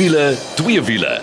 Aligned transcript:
wiele, 0.00 0.36
twee 0.56 0.82
wiele. 0.82 1.20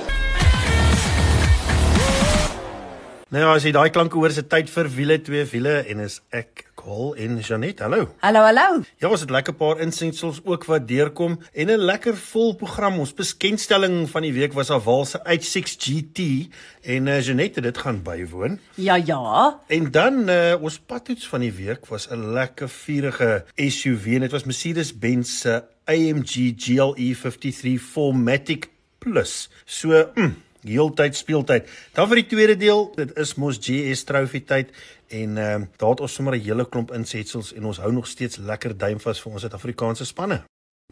Nou 3.34 3.42
ja, 3.42 3.54
as 3.56 3.64
jy 3.66 3.72
daai 3.74 3.90
klanke 3.90 4.20
hoor, 4.20 4.30
is 4.30 4.38
dit 4.38 4.50
tyd 4.52 4.70
vir 4.70 4.90
wiele 4.94 5.18
twee 5.26 5.46
wiele 5.50 5.80
en 5.90 6.04
is 6.06 6.20
ek 6.30 6.67
Col 6.88 7.16
en 7.20 7.40
Janet. 7.44 7.82
Hallo. 7.84 8.06
Hallo, 8.24 8.40
hallo. 8.48 8.82
Ja, 8.96 9.10
ons 9.12 9.20
het 9.20 9.32
lekker 9.36 9.52
paar 9.60 9.82
insingsels 9.84 10.38
ook 10.48 10.64
wat 10.72 10.86
deurkom 10.88 11.34
en 11.52 11.68
'n 11.68 11.84
lekker 11.84 12.16
vol 12.16 12.54
program. 12.56 13.00
Ons 13.00 13.12
bekendstelling 13.14 14.08
van 14.10 14.22
die 14.22 14.32
week 14.32 14.54
was 14.54 14.70
haar 14.72 14.80
Walse 14.80 15.20
H6 15.20 15.76
GT 15.84 16.48
en 16.82 17.08
uh, 17.08 17.20
Janet 17.20 17.56
het 17.56 17.64
dit 17.64 17.78
gaan 17.78 18.00
bywoon. 18.04 18.60
Ja, 18.76 18.96
ja. 18.96 19.60
En 19.68 19.92
dan 19.92 20.30
uh, 20.30 20.56
ons 20.62 20.80
padtoets 20.80 21.28
van 21.28 21.40
die 21.40 21.52
week 21.52 21.86
was 21.86 22.08
'n 22.10 22.32
lekker 22.32 22.70
vurige 22.70 23.44
SUV 23.56 24.06
en 24.06 24.20
dit 24.20 24.32
was 24.32 24.44
Mercedes-Benz 24.44 25.40
se 25.40 25.64
AMG 25.86 26.54
GLE 26.56 27.16
53 27.16 27.82
4MATIC 27.82 28.64
Plus. 28.98 29.50
So, 29.66 30.12
mm, 30.16 30.36
heeltyd 30.68 31.16
speeltyd. 31.16 31.68
Dan 31.94 32.08
vir 32.08 32.22
die 32.22 32.28
tweede 32.28 32.56
deel, 32.60 32.86
dit 32.96 33.12
is 33.18 33.36
mos 33.36 33.60
GS 33.62 34.04
Trophy 34.04 34.44
tyd 34.46 34.72
en 35.08 35.38
ehm 35.38 35.62
uh, 35.62 35.68
daar 35.80 35.96
het 35.96 36.02
ons 36.02 36.14
sommer 36.14 36.36
'n 36.36 36.44
hele 36.44 36.66
klomp 36.70 36.92
insetsels 36.92 37.54
en 37.54 37.66
ons 37.66 37.78
hou 37.78 37.92
nog 37.92 38.08
steeds 38.08 38.38
lekker 38.38 38.78
duim 38.78 39.00
vas 39.00 39.22
vir 39.22 39.32
ons 39.32 39.42
Suid-Afrikaanse 39.42 40.06
spanne. 40.06 40.44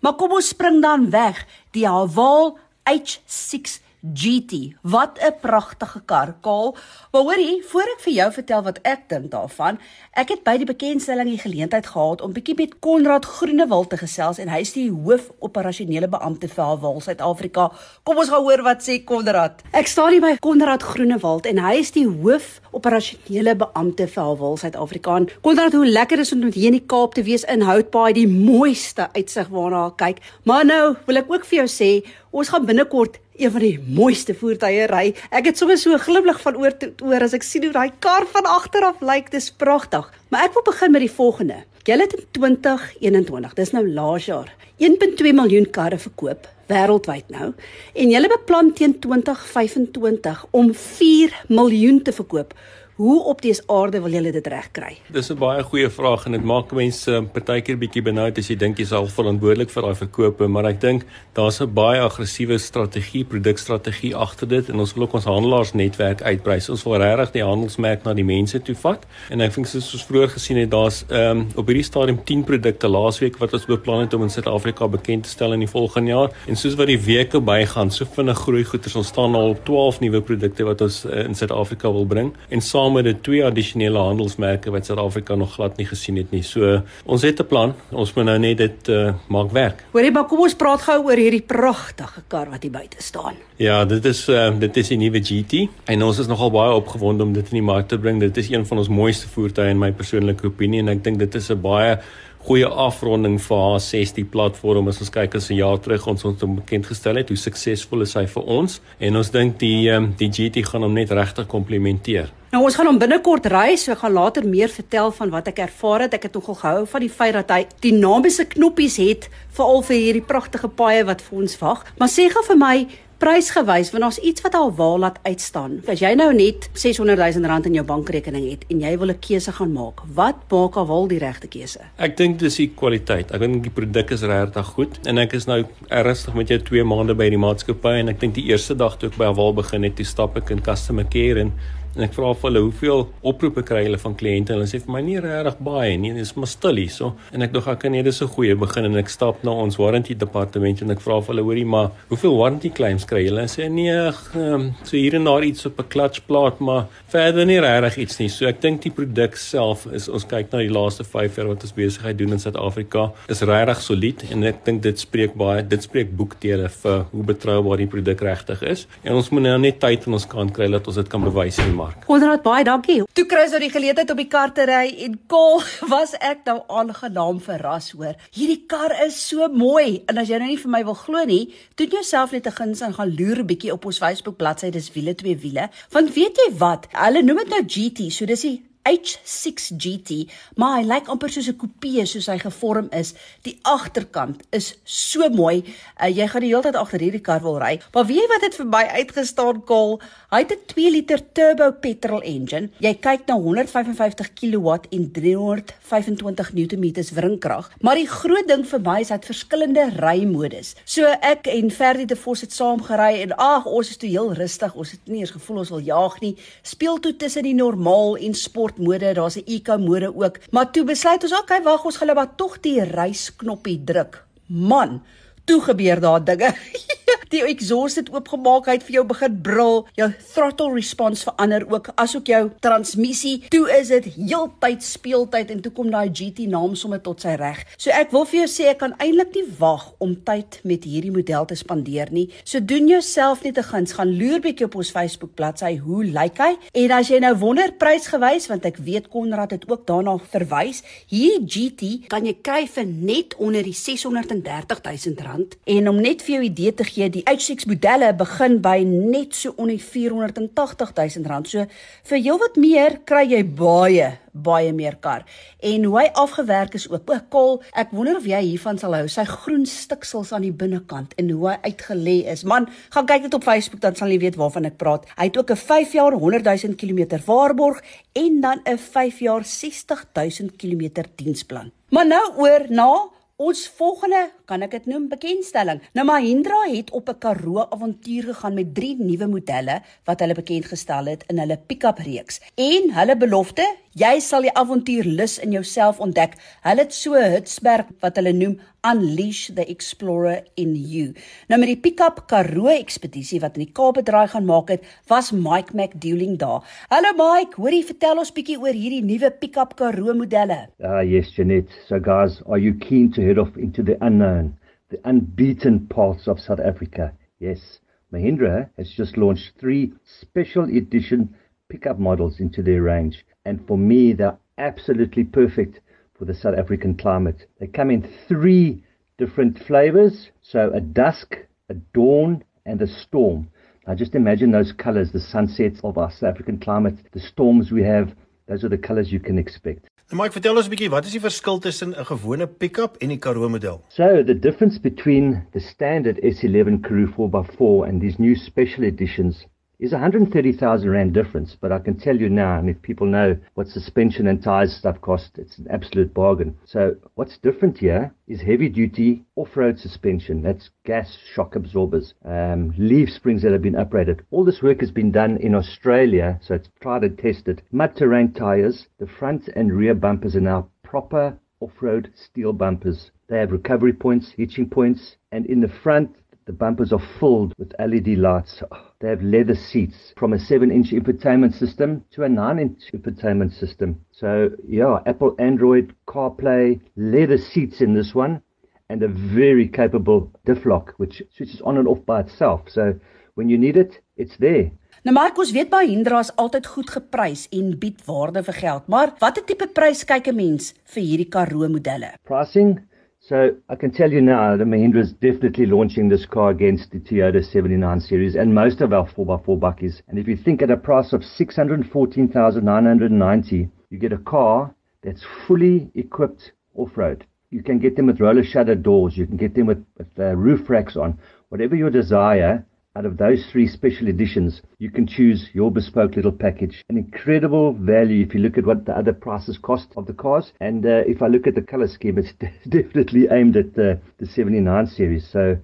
Maar 0.01 0.15
kom 0.15 0.31
ons 0.31 0.47
spring 0.47 0.81
dan 0.81 1.09
weg. 1.09 1.45
Die 1.71 1.87
Haval 1.87 2.57
H6 2.89 3.79
GT. 4.13 4.75
Wat 4.81 5.17
'n 5.19 5.33
pragtige 5.41 6.01
kar, 6.05 6.35
Kaal. 6.41 6.75
Maar 7.11 7.21
hoorie, 7.21 7.63
voor 7.67 7.81
ek 7.81 7.99
vir 7.99 8.13
jou 8.13 8.31
vertel 8.31 8.61
wat 8.61 8.79
ek 8.81 9.09
dink 9.09 9.31
daarvan, 9.31 9.79
ek 10.13 10.29
het 10.29 10.43
by 10.43 10.57
die 10.57 10.65
bekendstelling 10.65 11.29
die 11.29 11.39
geleentheid 11.39 11.87
gehad 11.87 12.21
om 12.21 12.33
bietjie 12.33 12.55
met 12.57 12.79
Konrad 12.79 13.25
Groenewald 13.25 13.89
te 13.89 13.97
gesels 13.97 14.37
en 14.37 14.47
hy 14.47 14.59
is 14.59 14.73
die 14.73 14.91
hoof 14.91 15.31
operasionele 15.39 16.07
beampte 16.07 16.47
vir 16.47 16.63
Haval 16.63 17.01
Suid-Afrika. 17.01 17.71
Kom 18.03 18.17
ons 18.17 18.29
gaan 18.29 18.41
hoor 18.41 18.63
wat 18.63 18.83
sê 18.83 19.03
Konrad. 19.03 19.63
Ek 19.71 19.87
staan 19.87 20.11
hier 20.11 20.21
by 20.21 20.37
Konrad 20.37 20.83
Groenewald 20.83 21.45
en 21.45 21.57
hy 21.57 21.75
is 21.79 21.91
die 21.91 22.07
hoof 22.07 22.61
operasionele 22.71 23.55
beampte 23.55 24.07
vir 24.07 24.23
Haval 24.23 24.57
Suid-Afrika. 24.57 25.25
Konrad, 25.41 25.73
hoe 25.73 25.87
lekker 25.87 26.19
is 26.19 26.33
om 26.33 26.43
hier 26.51 26.67
in 26.67 26.79
die 26.79 26.85
Kaap 26.85 27.13
te 27.15 27.23
wees 27.23 27.43
in 27.43 27.61
Houtbaai, 27.61 28.13
die 28.13 28.27
mooiste 28.27 29.09
uitsig 29.15 29.49
waarna 29.49 29.87
ek 29.87 29.97
kyk. 29.97 30.23
Maar 30.43 30.65
nou 30.65 30.95
wil 31.07 31.17
ek 31.17 31.31
ook 31.31 31.45
vir 31.45 31.63
jou 31.63 31.67
sê, 31.71 31.91
ons 32.35 32.49
gaan 32.49 32.65
binnekort 32.65 33.19
een 33.37 33.51
van 33.51 33.61
die 33.61 33.79
mooiste 33.87 34.33
voertuie 34.33 34.87
ry. 34.91 35.13
Ek 35.31 35.45
het 35.45 35.57
sommer 35.57 35.77
so 35.77 35.93
'n 35.93 35.99
glimlag 35.99 36.41
van 36.41 36.57
oor 36.57 36.77
tot 36.77 37.01
oor 37.01 37.21
as 37.23 37.33
ek 37.33 37.43
sien 37.43 37.63
hoe 37.63 37.71
daai 37.71 37.91
kar 37.99 38.25
van 38.31 38.45
agter 38.45 38.83
af 38.83 39.01
lyk. 39.01 39.31
Dis 39.31 39.51
pragtig. 39.51 40.11
Maar 40.29 40.43
ek 40.43 40.53
wil 40.53 40.63
begin 40.63 40.91
met 40.91 41.01
die 41.01 41.11
volgende. 41.11 41.63
Julle 41.83 42.01
het 42.01 42.13
in 42.13 42.25
2021, 42.31 43.53
dis 43.53 43.71
nou 43.71 43.89
laas 43.89 44.25
jaar, 44.25 44.55
1.2 44.77 45.33
miljoen 45.33 45.69
karre 45.69 45.97
verkoop 45.97 46.47
wêreldwyd 46.69 47.29
nou 47.33 47.51
en 47.93 48.13
julle 48.13 48.29
beplan 48.31 48.71
teen 48.73 48.95
2025 48.99 50.45
om 50.51 50.73
4 50.73 51.35
miljoen 51.47 52.01
te 52.01 52.13
verkoop. 52.15 52.53
Hoe 52.95 53.23
op 53.23 53.41
dese 53.41 53.63
aarde 53.67 53.99
wil 54.01 54.11
julle 54.11 54.31
dit 54.31 54.45
regkry? 54.47 54.93
Dis 55.11 55.27
'n 55.29 55.35
baie 55.35 55.63
goeie 55.63 55.89
vraag 55.89 56.25
en 56.25 56.31
dit 56.31 56.43
maak 56.43 56.71
mense 56.71 57.11
uh, 57.11 57.21
partykeer 57.33 57.77
bietjie 57.77 58.01
benoud 58.01 58.37
as 58.37 58.47
jy 58.47 58.55
dink 58.55 58.77
jy 58.79 58.85
sal 58.85 59.07
verantwoordelik 59.07 59.69
vir 59.69 59.81
daai 59.83 59.95
verkope, 59.95 60.47
maar 60.47 60.65
ek 60.65 60.79
dink 60.79 61.03
daar's 61.33 61.59
'n 61.59 61.73
baie 61.73 61.99
aggressiewe 61.99 62.57
strategie, 62.57 63.25
produkstrategie 63.25 64.15
agter 64.15 64.47
dit 64.47 64.69
en 64.69 64.79
ons 64.79 64.93
wil 64.93 65.03
ook 65.03 65.13
ons 65.13 65.25
handelaarsnetwerk 65.25 66.21
uitbrei. 66.21 66.59
Ons 66.69 66.83
wil 66.83 66.95
regtig 66.95 67.31
die 67.31 67.43
handelsmerk 67.43 68.05
na 68.05 68.13
die 68.13 68.23
mense 68.23 68.61
toe 68.63 68.75
vat 68.75 69.05
en 69.29 69.41
ek 69.41 69.55
dink 69.55 69.67
soos 69.67 69.93
ons 69.93 70.05
vroeër 70.05 70.29
gesien 70.29 70.57
het, 70.57 70.71
daar's 70.71 71.03
um, 71.09 71.47
op 71.55 71.67
hierdie 71.67 71.83
stadium 71.83 72.23
10 72.23 72.43
produkte 72.45 72.87
laasweek 72.87 73.35
wat 73.39 73.53
ons 73.53 73.65
beplan 73.65 74.07
het 74.07 74.13
om 74.13 74.23
in 74.23 74.29
Suid-Afrika 74.29 74.87
bekend 74.87 75.23
te 75.23 75.29
stel 75.29 75.51
in 75.51 75.59
die 75.59 75.67
volgende 75.67 76.11
jaar 76.11 76.29
en 76.47 76.55
soos 76.55 76.75
wat 76.75 76.87
die 76.87 76.99
weke 76.99 77.41
bygaan, 77.41 77.91
so 77.91 78.05
vinnig 78.05 78.39
groei 78.39 78.63
goeder. 78.63 78.91
Ons 78.95 79.07
staan 79.07 79.35
al 79.35 79.49
op 79.49 79.65
12 79.65 79.99
nuwe 79.99 80.21
produkte 80.21 80.63
wat 80.63 80.81
ons 80.81 81.05
uh, 81.05 81.25
in 81.25 81.35
Suid-Afrika 81.35 81.91
wil 81.91 82.05
bring 82.05 82.33
en 82.49 82.61
saam 82.61 82.84
saam 82.85 82.95
met 82.97 83.07
die 83.07 83.15
twee 83.25 83.43
addisionele 83.45 84.01
handelsmerke 84.01 84.71
wat 84.73 84.85
Suid-Afrika 84.85 85.35
nog 85.35 85.55
glad 85.57 85.77
nie 85.79 85.87
gesien 85.89 86.17
het 86.19 86.31
nie. 86.31 86.43
So 86.43 86.81
ons 87.05 87.21
het 87.21 87.39
'n 87.39 87.47
plan. 87.47 87.73
Ons 87.91 88.13
moet 88.13 88.25
nou 88.25 88.37
net 88.39 88.57
dit 88.57 88.89
uh, 88.89 89.13
maak 89.27 89.51
werk. 89.51 89.85
Hoorie, 89.91 90.11
maar 90.11 90.25
kom 90.25 90.39
ons 90.39 90.55
praat 90.55 90.81
gou 90.81 91.03
oor 91.05 91.17
hierdie 91.17 91.41
pragtige 91.41 92.21
kar 92.27 92.49
wat 92.49 92.61
hier 92.61 92.71
buite 92.71 92.97
staan. 92.99 93.35
Ja, 93.57 93.85
dit 93.85 94.05
is 94.05 94.29
uh, 94.29 94.51
dit 94.59 94.77
is 94.77 94.89
'n 94.89 94.97
nuwe 94.97 95.19
GT 95.19 95.67
en 95.85 96.03
ons 96.03 96.19
is 96.19 96.27
nogal 96.27 96.51
baie 96.51 96.73
opgewonde 96.73 97.23
om 97.23 97.33
dit 97.33 97.45
in 97.45 97.61
die 97.61 97.61
mark 97.73 97.87
te 97.87 97.97
bring. 97.97 98.19
Dit 98.19 98.37
is 98.37 98.49
een 98.49 98.65
van 98.65 98.77
ons 98.77 98.87
mooiste 98.87 99.27
voertuie 99.27 99.69
in 99.69 99.79
my 99.79 99.91
persoonlike 99.91 100.45
opinie 100.45 100.79
en 100.79 100.89
ek 100.89 101.03
dink 101.03 101.19
dit 101.19 101.35
is 101.35 101.49
'n 101.49 101.61
baie 101.61 101.99
goeie 102.45 102.67
afronding 102.67 103.39
vir 103.41 103.57
haar 103.57 103.79
60 103.81 104.27
platform 104.29 104.89
as 104.91 104.99
ons 105.01 105.09
kyk 105.09 105.35
as 105.35 105.49
'n 105.49 105.57
jaar 105.57 105.79
terug 105.81 106.07
ons 106.07 106.25
ons 106.25 106.41
hom 106.41 106.55
bekend 106.61 106.85
gestel 106.85 107.17
het 107.17 107.29
hoe 107.29 107.37
suksesvol 107.37 108.01
is 108.01 108.13
hy 108.13 108.25
vir 108.25 108.43
ons 108.43 108.81
en 108.99 109.15
ons 109.15 109.31
dink 109.31 109.57
die 109.59 109.89
um, 109.89 110.13
die 110.17 110.29
GT 110.29 110.65
gaan 110.65 110.83
hom 110.83 110.93
net 110.93 111.11
regtig 111.11 111.47
komplementeer. 111.47 112.29
Nou 112.55 112.63
ons 112.63 112.75
gaan 112.77 112.87
hom 112.87 112.99
binnekort 113.01 113.49
ry, 113.51 113.75
so 113.75 113.91
ek 113.91 113.99
gaan 113.99 114.13
later 114.13 114.45
meer 114.47 114.69
vertel 114.69 115.09
van 115.11 115.31
wat 115.33 115.49
ek 115.51 115.57
ervaar 115.59 116.05
het. 116.05 116.13
Ek 116.13 116.29
het 116.29 116.37
nogal 116.37 116.55
gehou 116.55 116.85
van 116.87 117.01
die 117.03 117.09
feit 117.09 117.33
dat 117.33 117.49
hy 117.51 117.65
dinamiese 117.83 118.45
knoppies 118.45 118.95
het 119.01 119.27
veral 119.57 119.81
vir 119.83 119.97
hierdie 119.97 120.23
pragtige 120.23 120.69
paaie 120.69 121.03
wat 121.03 121.23
vir 121.25 121.41
ons 121.41 121.57
wag. 121.59 121.83
Maar 121.99 122.11
sê 122.13 122.29
gou 122.31 122.43
vir 122.47 122.59
my, 122.61 122.75
prysgewys 123.17 123.91
want 123.93 124.03
daar's 124.03 124.19
iets 124.19 124.41
wat 124.41 124.55
al 124.55 124.73
waar 124.75 124.97
laat 124.99 125.19
uitstaan. 125.23 125.79
As 125.87 126.01
jy 126.03 126.13
nou 126.17 126.33
net 126.35 126.69
600 126.73 127.19
000 127.37 127.47
rand 127.49 127.65
in 127.69 127.77
jou 127.77 127.85
bankrekening 127.85 128.49
het 128.49 128.65
en 128.69 128.81
jy 128.83 128.97
wil 128.97 129.09
'n 129.13 129.19
keuse 129.19 129.51
gaan 129.51 129.71
maak, 129.71 130.01
wat 130.13 130.35
maak 130.49 130.75
al 130.75 130.87
wel 130.87 131.07
die 131.07 131.19
regte 131.19 131.47
keuse? 131.47 131.79
Ek 131.97 132.17
dink 132.17 132.39
dis 132.39 132.55
die 132.55 132.71
kwaliteit. 132.75 133.31
Ek 133.31 133.39
dink 133.39 133.63
die 133.63 133.71
produk 133.71 134.11
is 134.11 134.21
regtig 134.21 134.65
goed 134.65 134.99
en 135.05 135.17
ek 135.17 135.33
is 135.33 135.45
nou 135.45 135.63
ernstig 135.89 136.33
met 136.33 136.47
jou 136.47 136.59
2 136.59 136.83
maande 136.83 137.15
by 137.15 137.29
die 137.29 137.37
maatskappy 137.37 137.99
en 137.99 138.09
ek 138.09 138.19
dink 138.19 138.33
die 138.35 138.45
eerste 138.49 138.75
dag 138.75 138.97
toe 138.97 139.09
ek 139.09 139.17
by 139.17 139.25
Awal 139.25 139.53
begin 139.53 139.83
het, 139.83 139.95
toe 139.95 140.05
stap 140.05 140.37
ek 140.37 140.49
in 140.49 140.61
customer 140.61 141.05
care 141.05 141.39
en 141.39 141.53
En 141.95 142.03
ek 142.03 142.15
vra 142.17 142.33
vir 142.35 142.49
hulle 142.49 142.61
hoeveel 142.65 143.05
oproepe 143.23 143.63
kry 143.63 143.85
hulle 143.85 143.99
van 144.01 144.15
kliënte 144.19 144.51
en 144.51 144.59
hulle 144.59 144.67
sê 144.67 144.81
vir 144.83 144.91
my 144.91 145.01
nie 145.05 145.19
regtig 145.23 145.59
baie 145.63 145.93
nie, 145.95 146.11
dis 146.17 146.33
maar 146.35 146.49
stil 146.51 146.81
hier 146.81 146.91
so. 146.91 147.13
En 147.31 147.45
ek 147.45 147.53
dink 147.53 147.69
ek 147.71 147.79
kan 147.85 147.93
nie 147.95 148.03
dis 148.03 148.21
'n 148.21 148.27
goeie 148.27 148.55
begin 148.55 148.85
en 148.85 148.97
ek 148.97 149.09
stap 149.09 149.43
na 149.43 149.51
ons 149.51 149.77
warranty 149.79 150.13
departement 150.13 150.81
en 150.81 150.91
ek 150.91 150.99
vra 150.99 151.21
vir 151.21 151.33
hulle 151.33 151.45
hoorie 151.47 151.65
maar 151.65 151.91
hoeveel 152.09 152.35
warranty 152.35 152.69
claims 152.69 153.05
kry 153.05 153.23
julle? 153.25 153.41
En 153.41 153.47
sê 153.47 153.69
nee, 153.71 154.11
um, 154.35 154.73
so 154.83 154.97
hier 154.97 155.15
en 155.15 155.23
daar 155.23 155.43
iets 155.43 155.65
op 155.65 155.79
'n 155.79 155.87
clutchplaat, 155.87 156.59
maar 156.59 156.87
verder 157.07 157.45
nie 157.45 157.59
regtig 157.59 157.97
iets 157.97 158.19
nie. 158.19 158.27
So 158.29 158.45
ek 158.45 158.61
dink 158.61 158.81
die 158.81 158.91
produk 158.91 159.35
self 159.37 159.87
is 159.87 160.09
ons 160.09 160.25
kyk 160.25 160.51
na 160.51 160.59
die 160.59 160.69
laaste 160.69 161.03
5 161.03 161.37
jaar 161.37 161.47
wat 161.47 161.63
ons 161.63 161.71
besigheid 161.71 162.17
doen 162.17 162.33
in 162.33 162.39
Suid-Afrika 162.39 163.13
is 163.29 163.41
regtig 163.41 163.81
solied 163.81 164.23
en 164.31 164.43
ek 164.43 164.65
dink 164.65 164.81
dit 164.81 164.99
spreek 164.99 165.33
baie 165.33 165.63
dit 165.63 165.81
spreek 165.81 166.11
boekdele 166.11 166.67
vir 166.69 167.05
hoe 167.11 167.23
betroubaar 167.23 167.77
die 167.77 167.87
produk 167.87 168.21
regtig 168.21 168.61
is. 168.63 168.87
En 169.03 169.15
ons 169.15 169.29
moet 169.29 169.43
nou 169.43 169.57
net 169.59 169.79
tyd 169.79 170.07
in 170.07 170.13
ons 170.13 170.27
kant 170.27 170.51
kry 170.51 170.67
dat 170.69 170.87
ons 170.87 170.95
dit 170.95 171.07
kan 171.07 171.23
bewys 171.23 171.57
in 171.59 171.73
Mark. 171.75 171.84
Konrad, 172.05 172.43
baie 172.43 172.63
dankie. 172.63 173.03
Toe 173.13 173.25
kry 173.29 173.45
ons 173.45 173.55
nou 173.55 173.61
die 173.63 173.71
geleentheid 173.73 174.11
om 174.11 174.17
die 174.21 174.27
kar 174.31 174.53
te 174.53 174.65
ry 174.69 174.85
en 175.05 175.17
kol 175.31 175.61
was 175.93 176.15
ek 176.19 176.45
nou 176.49 176.59
aangenaam 176.67 177.41
verras 177.43 177.91
hoor. 177.95 178.15
Hierdie 178.35 178.65
kar 178.67 178.95
is 179.05 179.17
so 179.29 179.47
mooi 179.51 180.03
en 180.09 180.21
as 180.21 180.29
jy 180.29 180.39
nou 180.41 180.51
nie 180.51 180.61
vir 180.61 180.73
my 180.77 180.83
wil 180.83 180.99
glo 180.99 181.25
nie, 181.25 181.53
doen 181.75 181.97
jouself 181.97 182.31
net 182.31 182.47
'n 182.47 182.57
guns 182.59 182.81
en 182.81 182.93
gaan 182.93 183.15
loer 183.15 183.43
'n 183.43 183.47
bietjie 183.47 183.73
op 183.73 183.85
ons 183.85 184.01
Facebook 184.03 184.37
bladsy, 184.37 184.69
dis 184.71 184.93
wiele 184.93 185.15
twee 185.15 185.37
wiele. 185.37 185.69
Want 185.91 186.13
weet 186.13 186.37
jy 186.37 186.49
wat? 186.57 186.87
Hulle 186.91 187.21
noem 187.21 187.43
dit 187.43 187.49
nou 187.49 187.63
GT, 187.63 188.11
so 188.11 188.25
dis 188.25 188.41
die 188.41 188.57
H6 188.85 189.71
GT, 189.81 190.29
maar 190.55 190.77
hy 190.77 190.83
lyk 190.85 191.07
amper 191.09 191.31
soos 191.33 191.49
'n 191.49 191.57
kopie 191.57 192.05
soos 192.05 192.27
hy 192.29 192.37
gevorm 192.37 192.87
is. 192.91 193.15
Die 193.41 193.57
agterkant 193.63 194.43
is 194.51 194.75
so 194.83 195.29
mooi. 195.29 195.63
Uh, 195.97 196.07
jy 196.07 196.27
gaan 196.27 196.41
die 196.41 196.53
hele 196.53 196.61
tyd 196.61 196.75
agter 196.75 196.99
hierdie 197.01 197.21
kar 197.21 197.41
wil 197.41 197.57
ry. 197.57 197.79
Maar 197.93 198.05
weet 198.05 198.21
jy 198.21 198.27
wat 198.29 198.45
het 198.45 198.55
vir 198.55 198.65
my 198.65 198.83
uitgestaan 199.01 199.63
kol? 199.65 199.99
Hy 200.29 200.39
het 200.39 200.51
'n 200.51 200.65
2 200.67 200.91
liter 200.91 201.19
turbo 201.33 201.71
petrol 201.71 202.21
engine. 202.21 202.69
Jy 202.79 202.93
kyk 202.93 203.25
na 203.27 203.33
155 203.33 204.33
kW 204.33 204.77
en 204.91 205.11
325 205.11 206.53
Nm 206.53 206.85
wringkrag. 207.15 207.71
Maar 207.81 207.95
die 207.95 208.07
groot 208.07 208.47
ding 208.47 208.65
vir 208.67 208.81
my 208.81 208.99
is 209.01 209.07
dat 209.07 209.25
verskillende 209.25 209.89
rymodus. 209.97 210.75
So 210.85 211.05
ek 211.21 211.47
en 211.47 211.71
Ferdie 211.71 212.05
te 212.05 212.15
Vos 212.15 212.41
het 212.41 212.53
saam 212.53 212.81
gery 212.83 213.21
en 213.21 213.35
ag, 213.37 213.65
ons 213.65 213.89
is 213.89 213.97
toe 213.97 214.09
heel 214.09 214.33
rustig. 214.33 214.73
Ons 214.75 214.91
het 214.91 214.99
nie 215.07 215.19
eens 215.19 215.31
gevoel 215.31 215.57
ons 215.57 215.69
wil 215.69 215.79
jaag 215.79 216.19
nie. 216.21 216.35
Speel 216.61 216.99
toe 216.99 217.15
tussen 217.15 217.43
die 217.43 217.55
normaal 217.55 218.17
en 218.17 218.33
sport 218.33 218.74
mode, 218.77 219.13
daar's 219.13 219.37
'n 219.37 219.45
eco 219.45 219.77
mode 219.77 220.15
ook. 220.15 220.37
Maar 220.51 220.71
toe 220.71 220.83
besluit 220.83 221.23
ons, 221.23 221.39
okay, 221.39 221.61
wag, 221.61 221.85
ons 221.85 221.97
gaan 221.97 222.07
nou 222.07 222.17
maar 222.19 222.35
tog 222.35 222.59
die 222.59 222.83
reisknoppie 222.83 223.83
druk. 223.83 224.23
Man, 224.45 225.03
toe 225.45 225.61
gebeur 225.61 225.99
daar 225.99 226.23
dinge. 226.23 226.53
die 227.33 227.41
exhaust 227.45 227.99
het 227.99 228.09
oopgemaak, 228.13 228.67
hy 228.69 228.77
het 228.77 228.85
vir 228.87 228.99
jou 228.99 229.03
begin 229.09 229.37
brul. 229.45 229.83
Jou 229.97 230.07
throttle 230.33 230.71
response 230.73 231.25
verander 231.25 231.65
ook, 231.71 231.89
asook 232.01 232.29
jou 232.29 232.41
transmissie. 232.63 233.37
Toe 233.53 233.65
is 233.75 233.91
dit 233.93 234.09
heeltyd 234.15 234.85
speeltyd 234.85 235.51
en 235.53 235.63
toe 235.65 235.73
kom 235.75 235.91
daai 235.93 236.09
GT 236.15 236.47
naam 236.51 236.75
sommer 236.79 237.01
tot 237.03 237.23
sy 237.25 237.35
reg. 237.39 237.63
So 237.77 237.93
ek 237.95 238.13
wil 238.15 238.27
vir 238.29 238.43
jou 238.43 238.49
sê 238.51 238.69
ek 238.71 238.81
kan 238.83 238.95
eintlik 239.03 239.33
nie 239.35 239.45
wag 239.59 239.87
om 240.03 240.15
tyd 240.27 240.59
met 240.67 240.85
hierdie 240.87 241.13
model 241.13 241.47
te 241.49 241.57
spandeer 241.59 242.11
nie. 242.15 242.27
So 242.43 242.61
doen 242.61 242.89
jouself 242.91 243.43
net 243.43 243.57
'n 243.57 243.69
guns, 243.71 243.93
gaan 243.93 244.15
loer 244.17 244.39
bietjie 244.39 244.65
op 244.65 244.75
ons 244.75 244.91
Facebook 244.91 245.35
bladsy, 245.35 245.77
hoe 245.77 246.03
lyk 246.03 246.37
hy? 246.37 246.57
En 246.73 246.91
as 246.91 247.09
jy 247.09 247.19
nou 247.19 247.35
wonder 247.35 247.71
prysgewys 247.71 248.47
want 248.47 248.65
ek 248.65 248.77
weet 248.77 249.09
Konrad 249.09 249.51
het 249.51 249.69
ook 249.69 249.85
daarna 249.85 250.17
verwys, 250.17 250.83
hierdie 251.09 251.45
GT 251.47 252.07
kan 252.07 252.25
jy 252.25 252.37
kry 252.41 252.67
vir 252.67 252.85
net 252.85 253.35
onder 253.37 253.63
die 253.63 253.73
630 253.73 254.81
000 254.83 255.15
rand 255.25 255.34
en 255.75 255.89
om 255.89 256.01
net 256.01 256.21
vir 256.25 256.35
jou 256.35 256.43
idee 256.47 256.73
te 256.73 256.87
gee 256.87 257.09
die 257.09 257.23
H6 257.27 257.67
modelle 257.69 258.13
begin 258.17 258.59
by 258.61 258.77
net 258.87 259.35
so 259.35 259.53
onder 259.57 259.79
480 259.79 260.93
000 260.95 261.27
rand. 261.29 261.49
So 261.49 261.65
vir 262.09 262.21
heelwat 262.21 262.55
meer 262.61 262.99
kry 263.05 263.25
jy 263.31 263.43
baie 263.43 264.13
baie 264.35 264.73
meer 264.75 264.97
kar. 264.99 265.23
En 265.63 265.83
hoe 265.87 265.95
hy 265.99 266.05
afgewerk 266.19 266.75
is 266.75 266.87
ook. 266.91 267.07
O, 267.09 267.19
kol, 267.31 267.57
ek 267.77 267.93
wonder 267.95 268.19
of 268.19 268.27
jy 268.27 268.41
hiervan 268.49 268.79
sal 268.81 268.95
hou. 268.97 269.05
Sy 269.11 269.23
groen 269.29 269.65
stiksels 269.69 270.33
aan 270.35 270.45
die 270.45 270.53
binnekant 270.55 271.15
en 271.21 271.31
hoe 271.31 271.53
hy 271.53 271.55
uitgelê 271.69 272.17
is. 272.33 272.43
Man, 272.47 272.67
gaan 272.93 273.07
kyk 273.09 273.27
dit 273.27 273.37
op 273.37 273.47
Facebook 273.47 273.81
dan 273.85 273.95
sal 273.97 274.11
jy 274.11 274.19
weet 274.25 274.39
waarvan 274.39 274.67
ek 274.67 274.79
praat. 274.81 275.07
Hy 275.15 275.29
het 275.29 275.39
ook 275.39 275.51
'n 275.51 275.63
5 275.63 275.93
jaar 275.93 276.13
100 276.13 276.43
000 276.43 276.75
km 276.75 277.23
waarborg 277.25 277.81
en 278.13 278.41
dan 278.41 278.59
'n 278.65 278.77
5 278.77 279.19
jaar 279.19 279.43
60 279.43 280.05
000 280.13 280.51
km 280.57 281.03
diensplan. 281.15 281.71
Maar 281.89 282.07
nou 282.07 282.25
oor 282.37 282.65
na 282.69 283.14
Ons 283.35 283.65
volgende, 283.75 284.29
kan 284.47 284.61
ek 284.63 284.71
dit 284.71 284.85
noem, 284.87 285.09
bekendstelling. 285.11 285.81
Nou 285.91 286.05
Mahindra 286.07 286.61
het 286.71 286.87
op 286.95 287.09
'n 287.11 287.17
Karoo 287.19 287.65
avontuur 287.67 288.23
gegaan 288.31 288.53
met 288.55 288.73
drie 288.73 288.95
nuwe 288.95 289.27
modelle 289.27 289.81
wat 290.05 290.19
hulle 290.19 290.33
bekend 290.33 290.65
gestel 290.65 291.05
het 291.05 291.25
in 291.27 291.39
hulle 291.39 291.57
pick-up 291.57 291.97
reeks. 291.97 292.39
En 292.55 292.93
hulle 292.95 293.17
belofte, 293.17 293.75
jy 293.95 294.17
sal 294.19 294.43
die 294.43 294.51
avontuurlus 294.59 295.37
in 295.39 295.53
jouself 295.55 296.01
ontdek. 296.03 296.33
Hulle 296.67 296.83
het 296.83 296.93
so 296.93 297.15
'n 297.15 297.31
hitsberg 297.31 297.87
wat 298.01 298.17
hulle 298.19 298.33
noem 298.33 298.57
Unleash 298.83 299.53
the 299.55 299.65
Explorer 299.65 300.43
in 300.55 300.75
You. 300.75 301.13
Nou 301.47 301.59
met 301.59 301.69
die 301.69 301.79
pick-up 301.79 302.27
Karoo 302.27 302.67
ekspedisie 302.67 303.39
wat 303.39 303.55
in 303.55 303.65
die 303.65 303.71
Kaap 303.71 303.95
bedraai 303.95 304.27
gaan 304.27 304.45
maak 304.45 304.69
het, 304.69 304.83
was 305.07 305.31
Mike 305.31 305.73
McDouling 305.73 306.37
daar. 306.37 306.61
Hallo 306.89 307.13
Mike, 307.15 307.55
hoorie 307.55 307.85
vertel 307.85 308.17
ons 308.17 308.33
bietjie 308.33 308.59
oor 308.59 308.73
hierdie 308.73 309.01
nuwe 309.01 309.31
pick-up 309.31 309.75
Karoo 309.75 310.13
modelle. 310.13 310.67
Ah 310.83 311.01
yes, 311.01 311.31
Janet. 311.35 311.69
So 311.87 311.99
guys, 311.99 312.41
are 312.47 312.59
you 312.59 312.73
keen 312.73 313.11
to 313.11 313.21
head 313.21 313.37
off 313.37 313.55
into 313.57 313.81
the 313.81 313.95
unknown, 314.01 314.57
the 314.89 314.99
unbeaten 315.05 315.87
paths 315.87 316.27
of 316.27 316.39
South 316.39 316.59
Africa? 316.59 317.13
Yes. 317.39 317.79
Mahindra 318.11 318.69
has 318.77 318.91
just 318.91 319.17
launched 319.17 319.57
three 319.57 319.93
special 320.03 320.65
edition 320.65 321.33
pickup 321.69 321.97
models 321.97 322.39
into 322.39 322.61
their 322.61 322.81
range, 322.81 323.25
and 323.45 323.65
for 323.67 323.77
me, 323.77 324.13
they're 324.13 324.37
absolutely 324.57 325.23
perfect 325.23 325.79
for 326.17 326.25
the 326.25 326.33
South 326.33 326.57
African 326.57 326.95
climate. 326.95 327.47
They 327.59 327.67
come 327.67 327.91
in 327.91 328.07
three 328.27 328.83
different 329.17 329.59
flavors. 329.65 330.29
So 330.41 330.71
a 330.73 330.81
dusk, 330.81 331.35
a 331.69 331.73
dawn, 331.93 332.43
and 332.65 332.81
a 332.81 332.87
storm. 332.87 333.49
Now 333.87 333.95
just 333.95 334.15
imagine 334.15 334.51
those 334.51 334.71
colors, 334.71 335.11
the 335.11 335.19
sunsets 335.19 335.79
of 335.83 335.97
our 335.97 336.11
South 336.11 336.29
African 336.29 336.59
climate, 336.59 336.95
the 337.11 337.19
storms 337.19 337.71
we 337.71 337.83
have. 337.83 338.15
Those 338.47 338.63
are 338.63 338.69
the 338.69 338.77
colors 338.77 339.11
you 339.11 339.19
can 339.19 339.37
expect. 339.37 339.89
Nou 340.11 340.17
Mike, 340.17 340.33
vertel 340.33 340.57
ons 340.57 340.67
'n 340.67 340.71
bietjie, 340.71 340.89
wat 340.93 341.05
is 341.05 341.13
die 341.17 341.19
verskil 341.19 341.57
tussen 341.59 341.95
'n 341.97 342.05
gewone 342.05 342.45
pick-up 342.45 342.97
en 343.01 343.09
die 343.09 343.17
Karoo 343.17 343.49
model? 343.49 343.81
So, 343.89 344.21
the 344.21 344.35
difference 344.35 344.77
between 344.77 345.41
the 345.53 345.59
standard 345.59 346.19
S11 346.21 346.83
Karoo 346.85 347.07
4x4 347.07 347.87
and 347.89 348.01
these 348.01 348.19
new 348.19 348.35
special 348.35 348.83
editions 348.83 349.45
is 349.79 349.91
130,000 349.91 350.89
Rand 350.89 351.13
difference, 351.13 351.55
but 351.59 351.71
I 351.71 351.79
can 351.79 351.97
tell 351.97 352.15
you 352.15 352.29
now, 352.29 352.57
and 352.57 352.69
if 352.69 352.81
people 352.81 353.07
know 353.07 353.37
what 353.55 353.67
suspension 353.67 354.27
and 354.27 354.41
tires 354.41 354.75
stuff 354.75 355.01
cost, 355.01 355.37
it's 355.37 355.57
an 355.57 355.67
absolute 355.69 356.13
bargain. 356.13 356.57
So 356.65 356.95
what's 357.15 357.37
different 357.37 357.77
here 357.79 358.13
is 358.27 358.41
heavy 358.41 358.69
duty 358.69 359.25
off-road 359.35 359.79
suspension. 359.79 360.41
That's 360.41 360.69
gas 360.85 361.17
shock 361.33 361.55
absorbers, 361.55 362.13
um, 362.23 362.73
leaf 362.77 363.09
springs 363.09 363.41
that 363.43 363.51
have 363.51 363.61
been 363.61 363.73
upgraded. 363.73 364.21
All 364.31 364.45
this 364.45 364.61
work 364.61 364.79
has 364.79 364.91
been 364.91 365.11
done 365.11 365.37
in 365.37 365.53
Australia, 365.53 366.39
so 366.41 366.55
it's 366.55 366.69
tried 366.81 367.03
and 367.03 367.17
tested. 367.17 367.61
Mud 367.71 367.95
terrain 367.95 368.33
tires, 368.33 368.87
the 368.99 369.07
front 369.07 369.49
and 369.49 369.73
rear 369.73 369.93
bumpers 369.93 370.35
are 370.35 370.41
now 370.41 370.69
proper 370.83 371.37
off-road 371.59 372.11
steel 372.15 372.53
bumpers. 372.53 373.11
They 373.27 373.39
have 373.39 373.51
recovery 373.51 373.93
points, 373.93 374.31
hitching 374.37 374.69
points, 374.69 375.15
and 375.31 375.45
in 375.47 375.61
the 375.61 375.67
front, 375.67 376.15
the 376.45 376.53
bumpers 376.53 376.93
are 376.93 377.01
filled 377.19 377.53
with 377.57 377.73
LED 377.79 378.17
lights. 378.19 378.61
They 378.99 379.09
have 379.09 379.21
leather 379.21 379.55
seats 379.55 380.13
from 380.17 380.33
a 380.33 380.39
7 380.39 380.71
inch 380.71 380.91
infotainment 380.91 381.57
system 381.57 382.03
to 382.11 382.23
a 382.23 382.29
9 382.29 382.59
inch 382.59 382.79
infotainment 382.93 383.57
system. 383.59 384.01
So, 384.11 384.51
yeah, 384.67 384.99
Apple 385.05 385.35
Android, 385.39 385.93
CarPlay, 386.07 386.79
leather 386.95 387.37
seats 387.37 387.81
in 387.81 387.93
this 387.93 388.13
one, 388.13 388.41
and 388.89 389.01
a 389.01 389.07
very 389.07 389.67
capable 389.67 390.31
diff 390.45 390.65
lock, 390.65 390.93
which 390.97 391.23
switches 391.35 391.61
on 391.61 391.77
and 391.77 391.87
off 391.87 392.05
by 392.05 392.21
itself. 392.21 392.61
So, 392.67 392.99
when 393.33 393.49
you 393.49 393.57
need 393.57 393.75
it, 393.75 393.99
it's 394.15 394.37
there. 394.37 394.71
Nou 395.05 395.13
Marcos 395.13 395.51
weet 395.53 395.69
Mahindra 395.69 396.19
is 396.23 396.31
altyd 396.41 396.65
goed 396.65 396.89
geprys 396.89 397.43
en 397.53 397.75
bied 397.77 397.99
waarde 398.07 398.41
vir 398.47 398.55
geld, 398.57 398.87
maar 398.89 399.11
watter 399.19 399.43
tipe 399.45 399.67
prys 399.67 400.01
kyk 400.03 400.27
'n 400.31 400.35
mens 400.35 400.73
vir 400.93 401.03
hierdie 401.03 401.29
Karoo 401.29 401.67
modelle? 401.69 402.15
Pricing 402.23 402.79
So 403.27 403.55
I 403.69 403.75
can 403.75 403.89
tell 403.89 404.11
you 404.11 404.21
now 404.21 404.55
that 404.55 404.67
Mahindra 404.67 405.01
is 405.01 405.13
definitely 405.13 405.65
launching 405.65 406.09
this 406.09 406.27
car 406.27 406.51
against 406.51 406.91
the 406.91 406.99
Toyota 406.99 407.43
79 407.43 407.99
series 408.01 408.35
and 408.35 408.53
most 408.53 408.81
of 408.81 408.93
our 408.93 409.07
4x4 409.07 409.59
buckies. 409.59 410.03
And 410.07 410.19
if 410.19 410.27
you 410.27 410.37
think 410.37 410.61
at 410.61 410.69
a 410.69 410.77
price 410.77 411.11
of 411.11 411.23
614,990, 411.23 413.69
you 413.89 413.97
get 413.97 414.13
a 414.13 414.19
car 414.19 414.75
that's 415.01 415.25
fully 415.47 415.89
equipped 415.95 416.51
off-road. 416.75 417.25
You 417.49 417.63
can 417.63 417.79
get 417.79 417.95
them 417.95 418.05
with 418.05 418.19
roller 418.19 418.43
shutter 418.43 418.75
doors. 418.75 419.17
You 419.17 419.25
can 419.25 419.37
get 419.37 419.55
them 419.55 419.65
with, 419.65 419.83
with 419.97 420.19
uh, 420.19 420.35
roof 420.35 420.69
racks 420.69 420.95
on. 420.95 421.17
Whatever 421.49 421.75
your 421.75 421.89
desire, 421.89 422.63
out 422.95 423.05
of 423.05 423.17
those 423.17 423.45
three 423.51 423.67
special 423.67 424.07
editions, 424.07 424.61
you 424.79 424.89
can 424.89 425.05
choose 425.05 425.49
your 425.53 425.71
bespoke 425.71 426.15
little 426.15 426.31
package. 426.31 426.83
An 426.89 426.97
incredible 426.97 427.73
value 427.73 428.25
if 428.25 428.33
you 428.33 428.39
look 428.39 428.57
at 428.57 428.65
what 428.65 428.85
the 428.85 428.97
other 428.97 429.13
prices 429.13 429.57
cost 429.57 429.89
of 429.97 430.05
the 430.05 430.13
cars. 430.13 430.53
And 430.61 430.85
uh, 430.85 431.03
if 431.05 431.21
I 431.21 431.27
look 431.27 431.45
at 431.47 431.55
the 431.55 431.61
color 431.61 431.87
scheme, 431.87 432.17
it's 432.17 432.33
definitely 432.69 433.27
aimed 433.29 433.57
at 433.57 433.73
the, 433.73 433.99
the 434.19 434.27
79 434.27 434.87
series. 434.87 435.27
So 435.29 435.57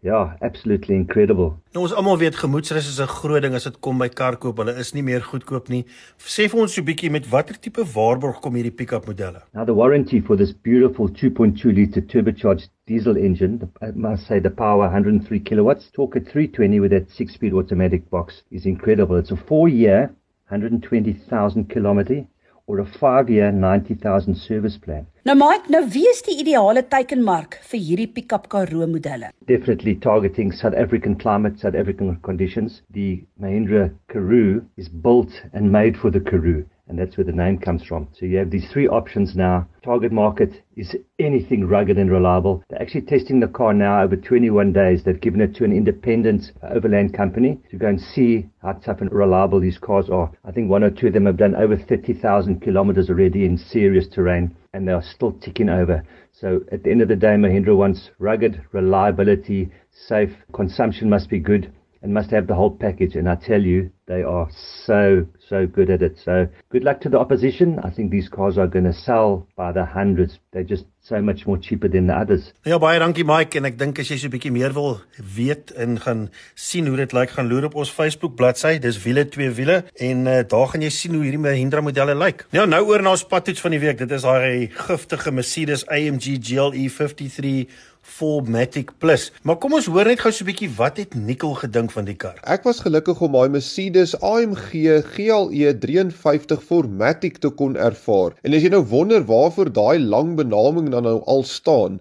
Ja, 0.00 0.36
absolutely 0.40 0.94
incredible. 0.94 1.56
Nou 1.74 1.82
ons 1.82 1.92
almal 1.98 2.20
weet 2.20 2.36
gemoedsrus 2.38 2.86
is 2.86 3.00
'n 3.02 3.10
groot 3.10 3.42
ding 3.42 3.54
as 3.54 3.64
dit 3.64 3.80
kom 3.80 3.98
by 3.98 4.08
karkoop. 4.08 4.58
Hulle 4.58 4.76
is 4.78 4.92
nie 4.94 5.02
meer 5.02 5.20
goedkoop 5.20 5.68
nie. 5.68 5.84
Sê 6.18 6.48
vir 6.48 6.60
ons 6.60 6.72
so 6.74 6.80
'n 6.80 6.86
bietjie 6.86 7.10
met 7.10 7.28
watter 7.28 7.58
tipe 7.58 7.82
waarborg 7.82 8.40
kom 8.40 8.54
hierdie 8.54 8.76
pick-up 8.76 9.06
modelle? 9.08 9.42
Now 9.54 9.64
the 9.64 9.74
warranty 9.74 10.20
for 10.20 10.36
this 10.36 10.52
beautiful 10.52 11.08
2.2 11.08 11.72
liter 11.72 12.00
turbocharged 12.00 12.70
diesel 12.86 13.16
engine, 13.16 13.68
I 13.82 13.90
must 13.94 14.26
say 14.26 14.38
the 14.38 14.50
power 14.50 14.86
103 14.86 15.40
kilowatts, 15.40 15.90
torque 15.90 16.16
at 16.16 16.28
320 16.28 16.78
with 16.78 16.92
that 16.92 17.10
6-speed 17.10 17.52
automatic 17.52 18.08
box 18.08 18.44
is 18.52 18.66
incredible. 18.66 19.16
It's 19.16 19.32
a 19.32 19.36
4-year 19.36 20.14
120,000 20.48 21.68
kilometer 21.68 22.24
or 22.68 22.78
a 22.80 22.84
5-year 22.84 23.50
90,000 23.50 24.36
service 24.36 24.76
plan. 24.78 25.06
Nou 25.24 25.34
Mike, 25.40 25.72
nou 25.72 25.82
wie 25.92 26.06
is 26.12 26.20
die 26.24 26.36
ideale 26.40 26.84
teikenmark 26.92 27.58
vir 27.72 27.80
hierdie 27.80 28.08
pick-up 28.14 28.46
Karoo 28.52 28.86
modelle? 28.86 29.32
Definitely 29.48 29.96
targeting 30.04 30.52
South 30.52 30.76
African 30.76 31.16
climate, 31.16 31.58
South 31.58 31.74
African 31.74 32.16
conditions. 32.28 32.82
The 32.94 33.24
Mahindra 33.40 33.90
Karoo 34.12 34.62
is 34.76 34.88
built 34.88 35.32
and 35.52 35.72
made 35.72 35.96
for 35.96 36.12
the 36.12 36.20
Karoo. 36.20 36.64
And 36.88 36.98
that's 36.98 37.16
where 37.16 37.24
the 37.24 37.32
name 37.32 37.58
comes 37.58 37.84
from. 37.84 38.08
So 38.18 38.26
you 38.26 38.38
have 38.38 38.50
these 38.50 38.68
three 38.72 38.88
options 38.88 39.36
now. 39.36 39.68
Target 39.84 40.12
market 40.12 40.62
is 40.76 40.96
anything 41.18 41.66
rugged 41.66 41.98
and 41.98 42.10
reliable. 42.10 42.64
They're 42.68 42.80
actually 42.80 43.02
testing 43.02 43.40
the 43.40 43.48
car 43.48 43.74
now 43.74 44.02
over 44.02 44.16
21 44.16 44.72
days. 44.72 45.04
They've 45.04 45.20
given 45.20 45.40
it 45.40 45.54
to 45.56 45.64
an 45.64 45.72
independent 45.72 46.52
uh, 46.62 46.68
overland 46.74 47.14
company 47.14 47.60
to 47.70 47.76
go 47.76 47.88
and 47.88 48.00
see 48.00 48.48
how 48.62 48.72
tough 48.72 49.00
and 49.00 49.12
reliable 49.12 49.60
these 49.60 49.78
cars 49.78 50.08
are. 50.10 50.30
I 50.44 50.52
think 50.52 50.70
one 50.70 50.82
or 50.82 50.90
two 50.90 51.08
of 51.08 51.12
them 51.12 51.26
have 51.26 51.36
done 51.36 51.54
over 51.54 51.76
30,000 51.76 52.60
kilometers 52.60 53.10
already 53.10 53.44
in 53.44 53.58
serious 53.58 54.08
terrain 54.08 54.56
and 54.72 54.86
they 54.86 54.92
are 54.92 55.02
still 55.02 55.32
ticking 55.32 55.68
over. 55.68 56.02
So 56.32 56.60
at 56.72 56.84
the 56.84 56.90
end 56.90 57.02
of 57.02 57.08
the 57.08 57.16
day, 57.16 57.34
Mahindra 57.36 57.76
wants 57.76 58.10
rugged 58.18 58.62
reliability, 58.72 59.70
safe, 59.90 60.30
consumption 60.52 61.10
must 61.10 61.28
be 61.28 61.40
good 61.40 61.72
and 62.02 62.14
must 62.14 62.30
have 62.30 62.46
the 62.46 62.54
whole 62.54 62.70
package. 62.70 63.16
And 63.16 63.28
I 63.28 63.34
tell 63.34 63.60
you, 63.60 63.90
they 64.08 64.22
are 64.24 64.48
so, 64.86 65.26
so 65.48 65.66
good 65.66 65.90
at 65.90 66.02
it. 66.02 66.18
So 66.24 66.48
good 66.70 66.82
luck 66.82 67.00
to 67.02 67.08
the 67.08 67.18
opposition. 67.18 67.78
I 67.84 67.90
think 67.90 68.10
these 68.10 68.28
cars 68.28 68.58
are 68.58 68.66
going 68.66 68.84
to 68.84 68.92
sell 68.92 69.46
by 69.54 69.70
the 69.72 69.84
hundreds. 69.84 70.40
They're 70.52 70.64
just 70.64 70.86
so 71.00 71.20
much 71.22 71.46
more 71.46 71.58
cheaper 71.58 71.88
than 71.88 72.08
the 72.08 72.16
others. 72.16 72.52
Ja, 72.66 72.78
baie 72.80 72.98
dankie 73.00 73.24
Mike 73.28 73.60
en 73.60 73.68
ek 73.68 73.78
dink 73.80 74.00
as 74.00 74.10
jy 74.10 74.18
so 74.20 74.28
'n 74.28 74.34
bietjie 74.34 74.52
meer 74.52 74.74
wil 74.76 74.98
weet 75.36 75.72
en 75.76 76.00
gaan 76.00 76.26
sien 76.54 76.88
hoe 76.88 76.96
dit 76.96 77.12
lyk, 77.16 77.36
gaan 77.36 77.48
loer 77.48 77.68
op 77.68 77.76
ons 77.80 77.92
Facebook 77.92 78.36
bladsy. 78.36 78.78
Dis 78.80 79.00
wiele 79.04 79.24
twee 79.28 79.50
wiele 79.60 79.84
en 79.96 80.26
uh, 80.26 80.40
daar 80.44 80.72
gaan 80.72 80.84
jy 80.84 80.92
sien 80.92 81.14
hoe 81.14 81.24
hierdie 81.24 81.44
Mahindra 81.44 81.84
modelle 81.84 82.16
lyk. 82.16 82.46
Ja, 82.52 82.64
nou 82.64 82.82
oor 82.88 83.04
na 83.04 83.12
ons 83.16 83.24
padtoets 83.24 83.60
van 83.60 83.76
die 83.76 83.84
week. 83.84 84.00
Dit 84.00 84.12
is 84.12 84.24
daai 84.24 84.68
giftige 84.72 85.32
Mercedes 85.32 85.86
AMG 85.88 86.40
GLE 86.40 86.88
53 86.88 87.68
4Matic 88.08 88.96
Plus. 88.98 89.28
Maar 89.42 89.58
kom 89.60 89.76
ons 89.78 89.88
hoor 89.90 90.08
net 90.08 90.20
gou 90.22 90.32
so 90.32 90.44
'n 90.44 90.48
bietjie 90.50 90.70
wat 90.76 90.96
het 90.96 91.14
Nicole 91.14 91.54
gedink 91.54 91.92
van 91.92 92.04
die 92.04 92.16
kar. 92.16 92.38
Ek 92.42 92.64
was 92.64 92.80
gelukkig 92.80 93.20
om 93.20 93.32
my 93.32 93.48
Mercedes 93.48 93.97
AMG 94.04 95.02
GLE 95.14 95.72
53 95.80 96.60
4Matic 96.68 97.40
te 97.42 97.50
kon 97.50 97.76
ervaar. 97.76 98.36
En 98.42 98.54
as 98.54 98.62
jy 98.62 98.70
nou 98.72 98.84
wonder 98.90 99.24
waarvoor 99.26 99.72
daai 99.72 99.98
lang 99.98 100.36
benaming 100.38 100.92
dan 100.94 101.08
nou 101.08 101.18
al 101.26 101.42
staan, 101.42 101.98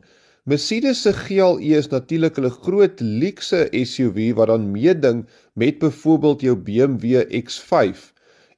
Mercedes 0.48 1.01
se 1.04 1.12
GLE 1.12 1.74
is 1.75 1.89
natuurlik 1.92 2.38
hulle 2.39 2.54
groot 2.54 3.01
luukse 3.04 3.66
SUV 3.72 4.30
wat 4.38 4.48
dan 4.48 4.70
meeding 4.72 5.25
met 5.60 5.80
byvoorbeeld 5.82 6.46
jou 6.46 6.56
BMW 6.56 7.25
X5. 7.42 8.06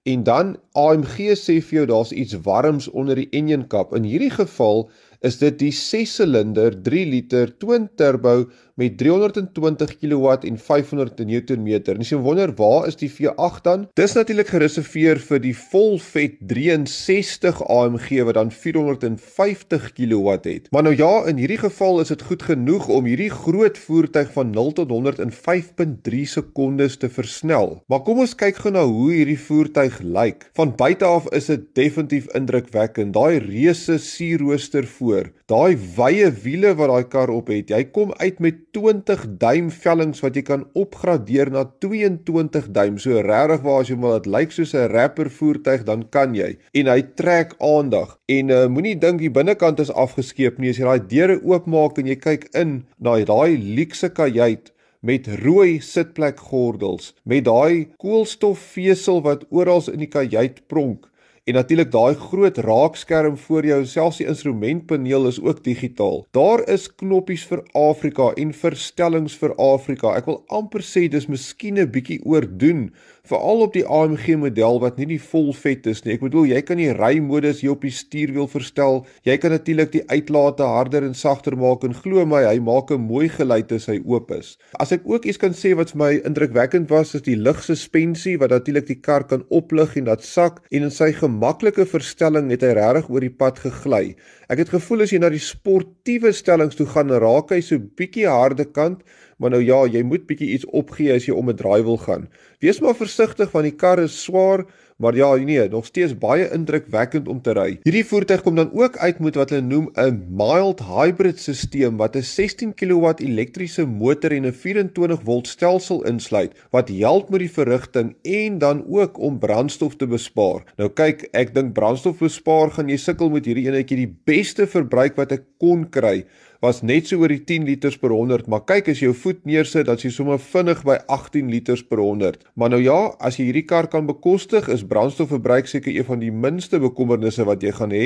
En 0.04 0.24
dan 0.24 0.52
AMG 0.78 1.34
sê 1.38 1.58
vir 1.62 1.80
jou 1.80 1.86
daar's 1.90 2.12
iets 2.12 2.38
warms 2.46 2.88
onder 2.94 3.18
die 3.18 3.28
enjin 3.36 3.66
kap. 3.68 3.96
In 3.98 4.06
hierdie 4.06 4.32
geval 4.36 4.86
is 5.26 5.42
dit 5.42 5.58
die 5.60 5.74
6-silinder 5.76 6.78
3 6.86 7.06
liter 7.10 7.52
twin 7.58 7.90
turbo 8.00 8.46
met 8.80 8.98
320 8.98 9.98
kW 10.00 10.36
en 10.48 10.58
500 10.58 11.20
Nm. 11.20 11.82
En 11.92 12.04
as 12.04 12.12
jy 12.14 12.20
wonder 12.24 12.54
waar 12.56 12.88
is 12.88 12.96
die 13.00 13.10
V8 13.12 13.66
dan? 13.66 13.88
Dis 14.00 14.16
natuurlik 14.16 14.54
gereserveer 14.54 15.20
vir 15.20 15.42
die 15.44 15.56
volvet 15.58 16.38
63 16.48 17.60
AMG 17.68 18.24
wat 18.30 18.38
dan 18.40 18.54
450 18.56 19.90
kW 19.98 20.38
het. 20.48 20.70
Maar 20.72 20.88
nou 20.88 20.96
ja, 20.96 21.12
in 21.28 21.42
hierdie 21.42 21.60
geval 21.60 22.00
is 22.04 22.14
dit 22.14 22.24
goed 22.30 22.46
genoeg 22.48 22.88
om 22.88 23.08
hierdie 23.10 23.32
groot 23.34 23.78
voertuig 23.78 24.32
van 24.36 24.54
0 24.56 24.72
tot 24.80 24.94
100 24.96 25.20
in 25.26 25.34
5.3 25.36 26.24
sekondes 26.32 26.98
te 27.02 27.12
versnel. 27.12 27.82
Maar 27.92 28.04
kom 28.08 28.24
ons 28.24 28.38
kyk 28.40 28.64
gou 28.64 28.74
na 28.74 28.86
hoe 28.88 29.12
hierdie 29.12 29.40
voertuig 29.40 30.00
lyk. 30.04 30.48
Van 30.56 30.72
buite 30.80 31.08
af 31.08 31.28
is 31.36 31.52
dit 31.52 31.68
definitief 31.76 32.32
indrukwekkend. 32.38 33.14
Daai 33.18 33.44
reuse 33.44 34.00
sierrooster 34.00 34.88
voor, 34.88 35.34
daai 35.52 35.76
wye 35.98 36.32
wiele 36.44 36.74
wat 36.80 36.94
daai 36.94 37.12
kar 37.12 37.34
op 37.34 37.52
het. 37.52 37.74
Jy 37.74 37.84
kom 37.92 38.14
uit 38.22 38.40
met 38.40 38.69
20 38.80 39.26
duim 39.42 39.68
vellings 39.76 40.22
wat 40.24 40.38
jy 40.38 40.44
kan 40.48 40.64
opgradeer 40.80 41.52
na 41.52 41.66
22 41.84 42.70
duim. 42.76 42.98
So 43.02 43.20
regtig 43.26 43.66
waar 43.66 43.84
as 43.84 43.92
jy 43.92 43.98
wil 44.00 44.16
dit 44.18 44.30
lyk 44.32 44.56
soos 44.56 44.74
'n 44.74 44.88
rapper 44.94 45.30
voertuig 45.30 45.84
dan 45.84 46.08
kan 46.10 46.36
jy. 46.36 46.56
En 46.74 46.88
hy 46.88 47.02
trek 47.20 47.56
aandag. 47.60 48.18
En 48.28 48.50
uh, 48.50 48.68
moenie 48.68 48.96
dink 48.96 49.20
die 49.20 49.32
binnekant 49.32 49.80
is 49.80 49.92
afgeskeep 49.92 50.58
nie. 50.58 50.72
As 50.72 50.80
jy 50.80 50.88
daai 50.88 51.08
deure 51.12 51.40
oopmaak 51.44 52.00
en 52.00 52.08
jy 52.08 52.16
kyk 52.16 52.50
in 52.56 52.86
na 52.98 53.20
daai 53.20 53.58
luukse 53.58 54.10
kajuit 54.10 54.72
met 55.02 55.28
rooi 55.44 55.80
sitplekgordels, 55.80 57.14
met 57.24 57.46
daai 57.46 57.88
koolstofvesel 58.00 59.22
wat 59.24 59.46
oral 59.50 59.84
in 59.92 60.04
die 60.04 60.12
kajuit 60.12 60.68
pronk 60.68 61.09
En 61.50 61.56
natuurlik 61.56 61.90
daai 61.92 62.14
groot 62.14 62.58
raakskerm 62.62 63.38
voor 63.38 63.66
jou, 63.66 63.78
selfs 63.90 64.20
die 64.22 64.28
instrumentpaneel 64.30 65.24
is 65.28 65.40
ook 65.42 65.64
digitaal. 65.66 66.20
Daar 66.38 66.62
is 66.70 66.84
knoppies 67.02 67.48
vir 67.50 67.64
Afrika 67.74 68.28
en 68.38 68.52
verstellings 68.54 69.34
vir 69.42 69.56
Afrika. 69.58 70.12
Ek 70.20 70.30
wil 70.30 70.44
amper 70.54 70.86
sê 70.86 71.08
dis 71.10 71.26
miskien 71.26 71.82
'n 71.82 71.90
bietjie 71.90 72.20
oordoen 72.22 72.92
veral 73.28 73.64
op 73.66 73.74
die 73.74 73.86
AMG 73.86 74.38
model 74.40 74.80
wat 74.84 74.98
nie 75.00 75.08
die 75.12 75.22
vol 75.22 75.52
vet 75.54 75.88
is 75.90 76.04
nie. 76.06 76.16
Ek 76.16 76.24
bedoel 76.24 76.50
jy 76.52 76.62
kan 76.66 76.80
die 76.80 76.92
rymodus 76.96 77.62
hier 77.64 77.74
op 77.76 77.84
die 77.86 77.94
stuurwiel 77.94 78.48
verstel. 78.52 79.04
Jy 79.28 79.38
kan 79.42 79.54
natuurlik 79.56 79.92
die 79.94 80.04
uitlaate 80.10 80.68
harder 80.68 81.06
en 81.06 81.16
sagter 81.18 81.58
maak 81.60 81.84
en 81.88 81.96
glo 81.98 82.26
my, 82.26 82.44
hy 82.48 82.60
maak 82.64 82.92
'n 82.92 83.02
mooi 83.02 83.30
geluid 83.30 83.72
as 83.72 83.88
hy 83.88 84.00
oop 84.06 84.32
is. 84.32 84.58
As 84.80 84.92
ek 84.92 85.02
ook 85.06 85.26
iets 85.26 85.38
kan 85.38 85.54
sê 85.54 85.76
wat 85.76 85.92
vir 85.92 86.00
my 86.00 86.12
indrukwekkend 86.26 86.90
was, 86.90 87.16
is 87.16 87.22
die 87.22 87.36
lugsuspensie 87.36 88.38
wat 88.40 88.52
natuurlik 88.52 88.88
die 88.88 89.02
kar 89.02 89.24
kan 89.24 89.44
oplig 89.50 89.98
en 89.98 90.06
dat 90.06 90.24
sak 90.24 90.62
en 90.72 90.84
in 90.84 90.92
sy 90.92 91.12
gemaklike 91.12 91.86
verstelling 91.86 92.50
het 92.52 92.62
hy 92.62 92.74
regtig 92.74 93.10
oor 93.10 93.22
die 93.22 93.30
pad 93.30 93.60
gegly. 93.60 94.16
Ek 94.50 94.58
het 94.58 94.70
gevoel 94.70 95.02
as 95.06 95.12
jy 95.12 95.20
na 95.20 95.30
die 95.30 95.42
sportiewe 95.42 96.32
stellings 96.34 96.76
toe 96.76 96.88
gaan, 96.90 97.10
raak 97.10 97.52
hy 97.52 97.62
so 97.62 97.78
bietjie 97.78 98.28
harde 98.30 98.66
kant, 98.66 99.04
maar 99.40 99.54
nou 99.56 99.62
ja, 99.64 99.86
jy 99.88 100.04
moet 100.04 100.28
bietjie 100.28 100.52
iets 100.58 100.68
opgee 100.76 101.16
as 101.16 101.26
jy 101.28 101.34
om 101.36 101.50
'n 101.50 101.56
draai 101.56 101.82
wil 101.84 101.98
gaan. 101.98 102.28
Wees 102.60 102.80
maar 102.84 102.96
versigtig 102.96 103.52
want 103.52 103.64
die 103.64 103.76
kar 103.76 104.00
is 104.00 104.24
swaar, 104.24 104.66
maar 105.00 105.16
ja, 105.16 105.36
nee, 105.36 105.70
nog 105.70 105.86
steeds 105.86 106.18
baie 106.18 106.50
indrukwekkend 106.52 107.28
om 107.28 107.42
te 107.42 107.54
ry. 107.56 107.78
Hierdie 107.88 108.04
voertuig 108.04 108.42
kom 108.44 108.56
dan 108.56 108.72
ook 108.76 108.98
uit 108.98 109.20
met 109.24 109.38
wat 109.40 109.50
hulle 109.50 109.64
noem 109.64 109.90
'n 109.96 110.26
mild 110.28 110.84
hybrid 110.84 111.40
stelsel 111.40 111.96
wat 111.98 112.16
'n 112.16 112.22
16 112.22 112.74
kW 112.74 113.14
elektriese 113.24 113.86
motor 113.86 114.32
en 114.32 114.46
'n 114.46 114.54
24 114.54 115.22
volt 115.24 115.48
stelsel 115.48 116.04
insluit 116.06 116.52
wat 116.72 116.90
help 116.90 117.30
met 117.30 117.40
die 117.40 117.52
verrigting 117.52 118.16
en 118.24 118.58
dan 118.58 118.84
ook 118.88 119.18
om 119.18 119.40
brandstof 119.40 119.96
te 119.96 120.08
bespaar. 120.08 120.64
Nou 120.78 120.90
kyk, 120.90 121.30
ek 121.32 121.54
dink 121.54 121.74
brandstof 121.74 122.20
bespaar 122.20 122.72
gaan 122.72 122.90
jy 122.90 122.98
sukkel 122.98 123.30
met 123.30 123.46
hierdie 123.46 123.68
enetjie 123.68 123.98
die 123.98 124.16
beste 124.26 124.68
verbruik 124.68 125.16
wat 125.16 125.32
ek 125.32 125.44
kon 125.58 125.90
kry 125.90 126.26
was 126.60 126.82
net 126.84 127.08
so 127.08 127.22
oor 127.22 127.32
die 127.32 127.40
10 127.48 127.64
liters 127.70 127.96
per 128.00 128.12
100, 128.12 128.50
maar 128.52 128.66
kyk 128.68 128.90
as 128.92 129.00
jy 129.00 129.08
jou 129.08 129.16
voet 129.16 129.40
neersit, 129.48 129.88
dan 129.88 130.00
is 130.00 130.04
jy 130.10 130.12
sommer 130.12 130.42
vinnig 130.44 130.82
by 130.88 130.98
18 131.08 131.48
liters 131.54 131.86
per 131.88 132.02
100. 132.04 132.44
Maar 132.60 132.74
nou 132.76 132.82
ja, 132.84 132.98
as 133.24 133.40
jy 133.40 133.48
hierdie 133.48 133.68
kar 133.70 133.88
kan 133.92 134.10
bekostig, 134.10 134.68
is 134.68 134.84
brandstofverbruik 134.88 135.72
seker 135.72 135.96
een 135.96 136.08
van 136.10 136.20
die 136.20 136.34
minste 136.36 136.82
bekommernisse 136.84 137.48
wat 137.48 137.64
jy 137.64 137.72
gaan 137.78 137.96
hê, 137.96 138.06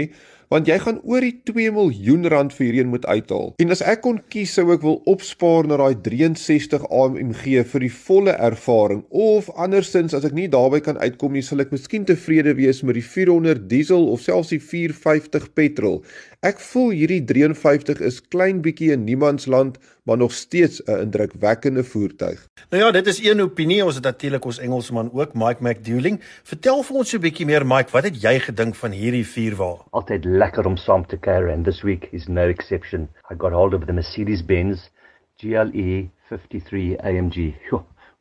want 0.54 0.68
jy 0.70 0.76
gaan 0.84 1.00
oor 1.10 1.24
die 1.26 1.34
2 1.50 1.72
miljoen 1.74 2.28
rand 2.30 2.54
vir 2.54 2.68
hierdie 2.68 2.86
moet 2.86 3.08
uithaal. 3.10 3.54
En 3.64 3.74
as 3.74 3.82
ek 3.82 4.04
kon 4.06 4.20
kies, 4.30 4.54
sou 4.54 4.68
ek 4.76 4.84
wil 4.86 5.00
opspaar 5.10 5.66
na 5.66 5.80
daai 5.82 5.96
63 6.06 6.86
AMG 6.94 7.64
vir 7.72 7.86
die 7.88 7.94
volle 7.94 8.36
ervaring 8.38 9.02
of 9.10 9.50
andersins 9.58 10.14
as 10.14 10.28
ek 10.30 10.36
nie 10.38 10.50
daarby 10.52 10.84
kan 10.86 11.00
uitkom 11.02 11.34
nie, 11.34 11.42
sal 11.46 11.64
ek 11.64 11.74
miskien 11.74 12.06
tevrede 12.06 12.54
wees 12.60 12.84
met 12.86 13.00
die 13.00 13.06
400 13.06 13.66
diesel 13.72 14.06
of 14.14 14.22
selfs 14.22 14.54
die 14.54 14.62
450 14.62 15.50
petrol. 15.58 16.04
Ek 16.44 16.58
voel 16.60 16.90
hierdie 16.92 17.22
53 17.24 18.02
is 18.04 18.18
klein 18.34 18.58
bietjie 18.66 18.90
in 18.92 19.06
niemandsland, 19.08 19.78
maar 20.04 20.18
nog 20.20 20.34
steeds 20.36 20.82
'n 20.84 21.00
indrukwekkende 21.06 21.84
voertuig. 21.84 22.48
Nou 22.70 22.84
ja, 22.84 22.92
dit 22.92 23.08
is 23.08 23.24
een 23.24 23.42
opinie. 23.42 23.86
Ons 23.86 23.96
het 23.96 24.04
natuurlik 24.04 24.46
ons 24.46 24.60
Engelsman 24.60 25.10
ook, 25.14 25.34
Mike 25.34 25.64
McDouling. 25.64 26.20
Vertel 26.44 26.84
vir 26.84 26.96
ons 26.98 27.10
so 27.10 27.18
'n 27.18 27.22
bietjie 27.22 27.46
meer, 27.46 27.66
Mike, 27.66 27.92
wat 27.92 28.04
het 28.04 28.22
jy 28.22 28.40
gedink 28.40 28.76
van 28.76 28.92
hierdie 28.92 29.26
vierwa? 29.26 29.86
Altyd 29.92 30.26
lekker 30.26 30.66
om 30.66 30.78
saam 30.78 31.06
te 31.06 31.18
kuier 31.18 31.50
and 31.50 31.64
this 31.66 31.82
week 31.82 32.08
is 32.12 32.28
no 32.28 32.48
exception. 32.48 33.08
I 33.32 33.36
got 33.38 33.52
hold 33.52 33.74
of 33.74 33.86
the 33.86 33.94
Mercedes-Benz 33.94 34.90
GLE 35.38 36.10
53 36.30 36.98
AMG. 36.98 37.56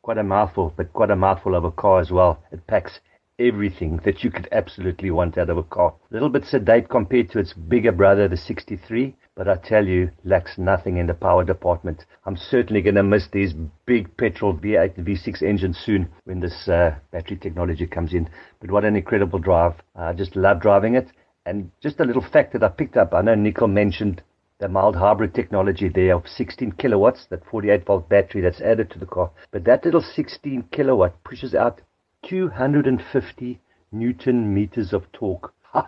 Quite 0.01 0.19
a 0.19 0.23
mouthful, 0.23 0.73
but 0.77 0.93
quite 0.93 1.11
a 1.11 1.15
mouthful 1.15 1.55
of 1.55 1.65
a 1.65 1.71
car 1.71 1.99
as 1.99 2.09
well. 2.09 2.37
It 2.51 2.65
packs 2.67 3.01
everything 3.39 3.97
that 4.05 4.23
you 4.23 4.29
could 4.29 4.47
absolutely 4.51 5.09
want 5.09 5.37
out 5.37 5.49
of 5.49 5.57
a 5.57 5.63
car. 5.63 5.93
A 6.09 6.13
little 6.13 6.29
bit 6.29 6.45
sedate 6.45 6.89
compared 6.89 7.31
to 7.31 7.39
its 7.39 7.53
bigger 7.53 7.91
brother, 7.91 8.27
the 8.27 8.37
63, 8.37 9.15
but 9.35 9.47
I 9.47 9.55
tell 9.55 9.87
you, 9.87 10.11
lacks 10.23 10.57
nothing 10.57 10.97
in 10.97 11.07
the 11.07 11.15
power 11.15 11.43
department. 11.43 12.05
I'm 12.25 12.37
certainly 12.37 12.81
going 12.81 12.95
to 12.95 13.03
miss 13.03 13.27
these 13.31 13.53
big 13.85 14.15
petrol 14.17 14.55
V8 14.55 15.03
V6 15.03 15.41
engines 15.41 15.79
soon 15.79 16.09
when 16.25 16.39
this 16.39 16.67
uh, 16.67 16.95
battery 17.11 17.37
technology 17.37 17.87
comes 17.87 18.13
in. 18.13 18.29
But 18.61 18.69
what 18.69 18.85
an 18.85 18.95
incredible 18.95 19.39
drive. 19.39 19.73
I 19.95 20.13
just 20.13 20.35
love 20.35 20.61
driving 20.61 20.95
it. 20.95 21.07
And 21.45 21.71
just 21.81 21.99
a 21.99 22.05
little 22.05 22.21
fact 22.21 22.53
that 22.53 22.63
I 22.63 22.69
picked 22.69 22.95
up, 22.95 23.13
I 23.13 23.21
know 23.21 23.35
Nicole 23.35 23.67
mentioned 23.67 24.21
the 24.59 24.69
mild 24.69 24.95
hybrid 24.95 25.33
technology 25.33 25.89
there 25.89 26.15
of 26.15 26.27
16 26.27 26.73
kilowatts, 26.73 27.25
that 27.31 27.45
48 27.47 27.85
volt 27.85 28.07
battery 28.07 28.41
that's 28.41 28.61
added 28.61 28.91
to 28.91 28.99
the 28.99 29.05
car. 29.07 29.31
But 29.51 29.65
that 29.65 29.83
little 29.83 30.01
16 30.01 30.69
kilowatt 30.71 31.21
pushes 31.23 31.55
out 31.55 31.81
250 32.29 33.59
newton 33.91 34.53
meters 34.53 34.93
of 34.93 35.03
torque. 35.11 35.51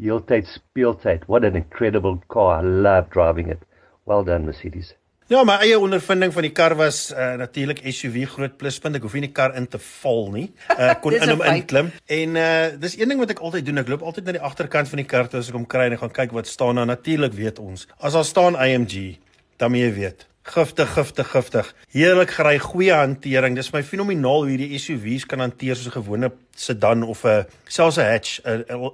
Heeltyd 0.00 0.46
speeltyd. 0.46 1.26
What 1.26 1.44
an 1.44 1.56
incredible 1.56 2.22
car. 2.28 2.60
I 2.60 2.62
love 2.62 3.10
driving 3.10 3.48
it. 3.48 3.58
Well 4.06 4.24
done 4.24 4.46
Mercedes. 4.46 4.94
Ja, 5.30 5.44
my 5.46 5.60
eie 5.62 5.76
ondervinding 5.78 6.32
van 6.34 6.42
die 6.42 6.50
kar 6.50 6.74
was 6.74 7.12
uh, 7.14 7.36
natuurlik 7.38 7.84
SUV 7.86 8.24
groot 8.32 8.56
pluspunt. 8.58 8.98
Ek 8.98 9.04
hoef 9.06 9.12
nie 9.14 9.28
die 9.28 9.34
kar 9.34 9.54
in 9.54 9.68
te 9.70 9.78
val 9.78 10.24
nie. 10.34 10.48
Uh, 10.66 10.88
ek 10.88 11.00
kon 11.04 11.14
in 11.14 11.30
hom 11.30 11.44
inklim. 11.46 11.92
En 12.10 12.40
uh 12.40 12.48
dis 12.82 12.96
een 12.98 13.14
ding 13.14 13.22
wat 13.22 13.36
ek 13.36 13.42
altyd 13.46 13.68
doen. 13.68 13.78
Ek 13.84 13.92
loop 13.92 14.02
altyd 14.10 14.26
na 14.26 14.34
die 14.40 14.42
agterkant 14.48 14.90
van 14.90 15.04
die 15.04 15.06
kar 15.06 15.30
toe 15.30 15.38
as 15.38 15.52
ek 15.52 15.58
hom 15.60 15.68
kry 15.70 15.86
en 15.86 16.00
gaan 16.02 16.16
kyk 16.16 16.34
wat 16.34 16.50
staan 16.50 16.82
daar. 16.82 16.90
Natuurlik 16.90 17.38
weet 17.38 17.62
ons. 17.62 17.86
As 18.02 18.18
daar 18.18 18.26
staan 18.26 18.58
AMG, 18.58 19.20
dan 19.62 19.70
moet 19.70 19.86
jy 19.86 19.92
weet 20.00 20.26
Giftig, 20.50 20.88
giftig, 20.96 21.28
giftig. 21.30 21.68
Heerlik 21.94 22.32
gery, 22.34 22.56
goeie 22.58 22.94
hantering. 22.98 23.54
Dis 23.54 23.68
my 23.70 23.84
fenomenaal 23.86 24.42
hoe 24.42 24.48
hierdie 24.50 24.80
SUV's 24.82 25.22
kan 25.30 25.44
hanteer 25.44 25.78
soos 25.78 25.86
'n 25.86 25.94
gewone 25.94 26.32
sedan 26.56 27.04
of 27.06 27.24
'n 27.24 27.46
selfs 27.68 27.98
'n 27.98 28.04
hatch. 28.10 28.40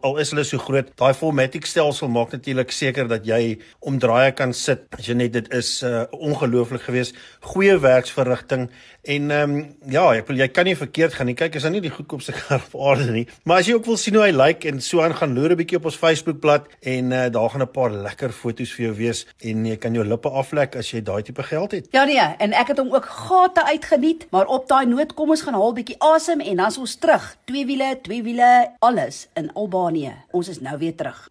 Al 0.02 0.18
is 0.18 0.30
hulle 0.30 0.44
so 0.44 0.58
groot, 0.58 0.92
daai 0.96 1.14
Formatic 1.14 1.64
stelsel 1.64 2.08
maak 2.08 2.32
natuurlik 2.32 2.70
seker 2.70 3.08
dat 3.08 3.24
jy 3.24 3.58
omdraai 3.80 4.34
kan 4.34 4.52
sit. 4.52 4.84
Jy 5.00 5.14
net 5.14 5.32
dit 5.32 5.52
is 5.52 5.82
uh, 5.82 6.04
ongelooflik 6.10 6.82
geweest. 6.82 7.14
Goeie 7.40 7.78
werksverrigting 7.80 8.68
en 9.06 9.30
ehm 9.30 9.54
um, 9.56 9.64
ja, 9.92 10.04
ek 10.18 10.26
wil 10.30 10.40
jy 10.40 10.48
kan 10.50 10.66
nie 10.66 10.76
verkeerd 10.76 11.14
gaan 11.14 11.28
nie. 11.30 11.36
Kyk, 11.38 11.58
is 11.58 11.66
nou 11.66 11.72
nie 11.76 11.84
die 11.84 11.92
goedkoopste 11.94 12.34
kar 12.40 12.64
op 12.64 12.74
aarde 12.88 13.12
nie. 13.14 13.26
Maar 13.46 13.62
as 13.62 13.70
jy 13.70 13.76
ook 13.78 13.86
wil 13.86 13.98
sien 14.00 14.18
hoe 14.18 14.24
hy 14.24 14.32
lyk 14.34 14.64
like, 14.64 14.72
en 14.72 14.82
so 14.82 15.02
aan 15.04 15.14
gaan 15.16 15.34
loer 15.36 15.54
'n 15.54 15.60
bietjie 15.60 15.78
op 15.78 15.86
ons 15.90 16.00
Facebookblad 16.00 16.66
en 16.82 17.12
uh, 17.12 17.26
daar 17.30 17.50
gaan 17.50 17.62
'n 17.62 17.70
paar 17.70 17.90
lekker 17.90 18.32
foto's 18.32 18.72
vir 18.74 18.86
jou 18.86 18.94
wees 18.96 19.26
en 19.40 19.66
jy 19.66 19.76
kan 19.76 19.94
jou 19.94 20.04
lippe 20.04 20.30
aflek 20.30 20.76
as 20.76 20.90
jy 20.90 21.02
daai 21.02 21.22
tipe 21.22 21.42
geld 21.42 21.72
het. 21.72 21.86
Ja 21.92 22.04
nee, 22.04 22.18
en 22.38 22.52
ek 22.52 22.74
het 22.74 22.78
hom 22.78 22.94
ook 22.94 23.06
gate 23.06 23.64
uitgeniet, 23.64 24.26
maar 24.30 24.46
op 24.46 24.68
daai 24.68 24.86
noot 24.86 25.14
kom 25.14 25.30
ons 25.30 25.42
gaan 25.42 25.54
haal 25.54 25.72
bietjie 25.72 25.96
asem 25.98 26.40
en 26.40 26.56
dan's 26.56 26.78
ons 26.78 26.96
terug. 26.96 27.36
Twee 27.44 27.66
wiele, 27.66 27.98
twee 28.02 28.22
wiele, 28.22 28.70
alles 28.78 29.28
in 29.34 29.52
Albanië. 29.52 30.14
Ons 30.32 30.48
is 30.48 30.60
nou 30.60 30.78
weer 30.78 30.94
terug. 30.94 31.30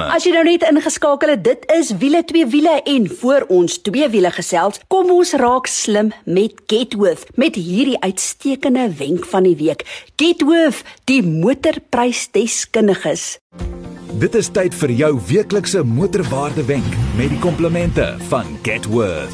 As 0.09 0.25
jy 0.25 0.31
nou 0.33 0.41
net 0.47 0.63
ingeskakel 0.65 1.29
het, 1.35 1.43
dit 1.45 1.65
is 1.75 1.91
wiele 2.01 2.23
twee 2.25 2.47
wiele 2.49 2.79
en 2.89 3.03
voor 3.21 3.45
ons 3.53 3.75
twee 3.85 4.07
wiele 4.09 4.31
gesels, 4.33 4.81
kom 4.89 5.11
ons 5.13 5.35
raak 5.37 5.69
slim 5.69 6.09
met 6.25 6.57
Getworth 6.71 7.29
met 7.37 7.53
hierdie 7.59 7.99
uitstekende 8.01 8.89
wenk 8.97 9.25
van 9.29 9.45
die 9.45 9.53
week. 9.59 9.85
Getworth, 10.17 10.81
die 11.05 11.21
motorprysdeskundiges. 11.25 13.37
Dit 14.21 14.35
is 14.35 14.49
tyd 14.53 14.73
vir 14.75 14.91
jou 14.91 15.19
weeklikse 15.29 15.83
motorwaarde 15.87 16.65
wenk 16.67 16.95
met 17.17 17.29
die 17.31 17.39
komplimente 17.39 18.15
van 18.29 18.45
Getworth. 18.65 19.33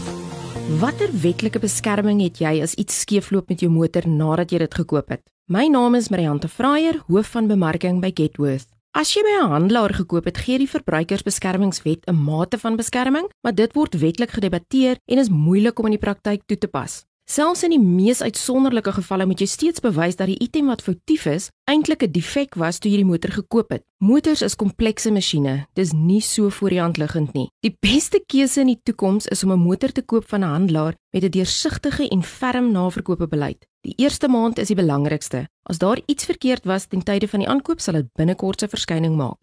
Watter 0.80 1.10
wetlike 1.24 1.60
beskerming 1.64 2.22
het 2.26 2.38
jy 2.44 2.62
as 2.64 2.74
iets 2.76 3.02
skeefloop 3.06 3.50
met 3.50 3.60
jou 3.64 3.72
motor 3.72 4.02
nadat 4.08 4.52
jy 4.52 4.58
dit 4.66 4.74
gekoop 4.84 5.10
het? 5.16 5.22
My 5.48 5.68
naam 5.72 5.96
is 5.96 6.10
Mariante 6.12 6.52
Fraier, 6.52 7.00
hoof 7.08 7.28
van 7.32 7.48
bemarking 7.48 8.02
by 8.04 8.12
Getworth. 8.12 8.68
As 8.96 9.12
jy 9.13 9.22
by 9.22 9.34
'n 9.38 9.51
handelaar 9.51 9.94
gekoop 9.94 10.25
het, 10.25 10.38
gee 10.38 10.58
die 10.58 10.70
Verbruikersbeskermingswet 10.70 12.08
'n 12.08 12.15
mate 12.15 12.58
van 12.58 12.75
beskerming, 12.75 13.27
maar 13.41 13.56
dit 13.56 13.74
word 13.74 14.00
wetlik 14.00 14.29
gedebatteer 14.29 14.98
en 15.06 15.17
is 15.17 15.29
moeilik 15.29 15.79
om 15.79 15.86
in 15.86 15.91
die 15.91 16.06
praktyk 16.06 16.41
toe 16.46 16.58
te 16.58 16.67
pas. 16.67 17.06
Selfs 17.28 17.66
in 17.68 17.74
die 17.74 17.82
mees 17.84 18.22
uitsonderlike 18.24 18.94
gevalle 18.96 19.26
moet 19.28 19.42
jy 19.44 19.48
steeds 19.52 19.82
bewys 19.84 20.16
dat 20.16 20.30
die 20.32 20.38
item 20.40 20.70
wat 20.72 20.80
foutief 20.86 21.26
is, 21.28 21.50
eintlik 21.68 22.06
'n 22.06 22.12
defek 22.16 22.56
was 22.56 22.80
toe 22.80 22.90
jy 22.90 23.04
die 23.04 23.10
motor 23.10 23.32
gekoop 23.32 23.70
het. 23.70 23.84
Motors 24.00 24.42
is 24.42 24.56
komplekse 24.56 25.12
masjiene. 25.12 25.68
Dis 25.76 25.92
nie 25.92 26.22
so 26.22 26.50
voor 26.50 26.70
die 26.70 26.80
hand 26.80 26.98
liggend 26.98 27.34
nie. 27.34 27.50
Die 27.60 27.76
beste 27.82 28.24
keuse 28.26 28.62
in 28.62 28.68
die 28.68 28.80
toekoms 28.82 29.28
is 29.28 29.44
om 29.44 29.52
'n 29.52 29.60
motor 29.60 29.92
te 29.92 30.02
koop 30.02 30.24
van 30.30 30.40
'n 30.40 30.48
handelaar 30.48 30.96
met 31.12 31.24
'n 31.24 31.30
deursigtige 31.30 32.08
en 32.08 32.24
ferm 32.24 32.72
naverkoopbeleid. 32.72 33.68
Die 33.82 33.94
eerste 33.98 34.30
maand 34.30 34.58
is 34.60 34.68
die 34.68 34.76
belangrikste. 34.76 35.48
As 35.64 35.80
daar 35.80 36.00
iets 36.06 36.26
verkeerd 36.26 36.66
was 36.66 36.86
ten 36.86 37.04
tye 37.04 37.28
van 37.28 37.40
die 37.40 37.50
aankoop, 37.50 37.82
sal 37.82 37.94
dit 37.94 38.08
binnekort 38.16 38.64
'n 38.64 38.70
verskyning 38.70 39.18
maak. 39.18 39.38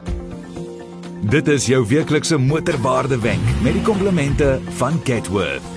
Dit 1.28 1.48
is 1.48 1.66
jou 1.66 1.86
weeklikse 1.86 2.38
motorwaarde 2.38 3.20
wenk 3.20 3.62
met 3.62 3.72
die 3.72 3.82
komplimente 3.82 4.60
van 4.78 5.00
Getworth. 5.04 5.73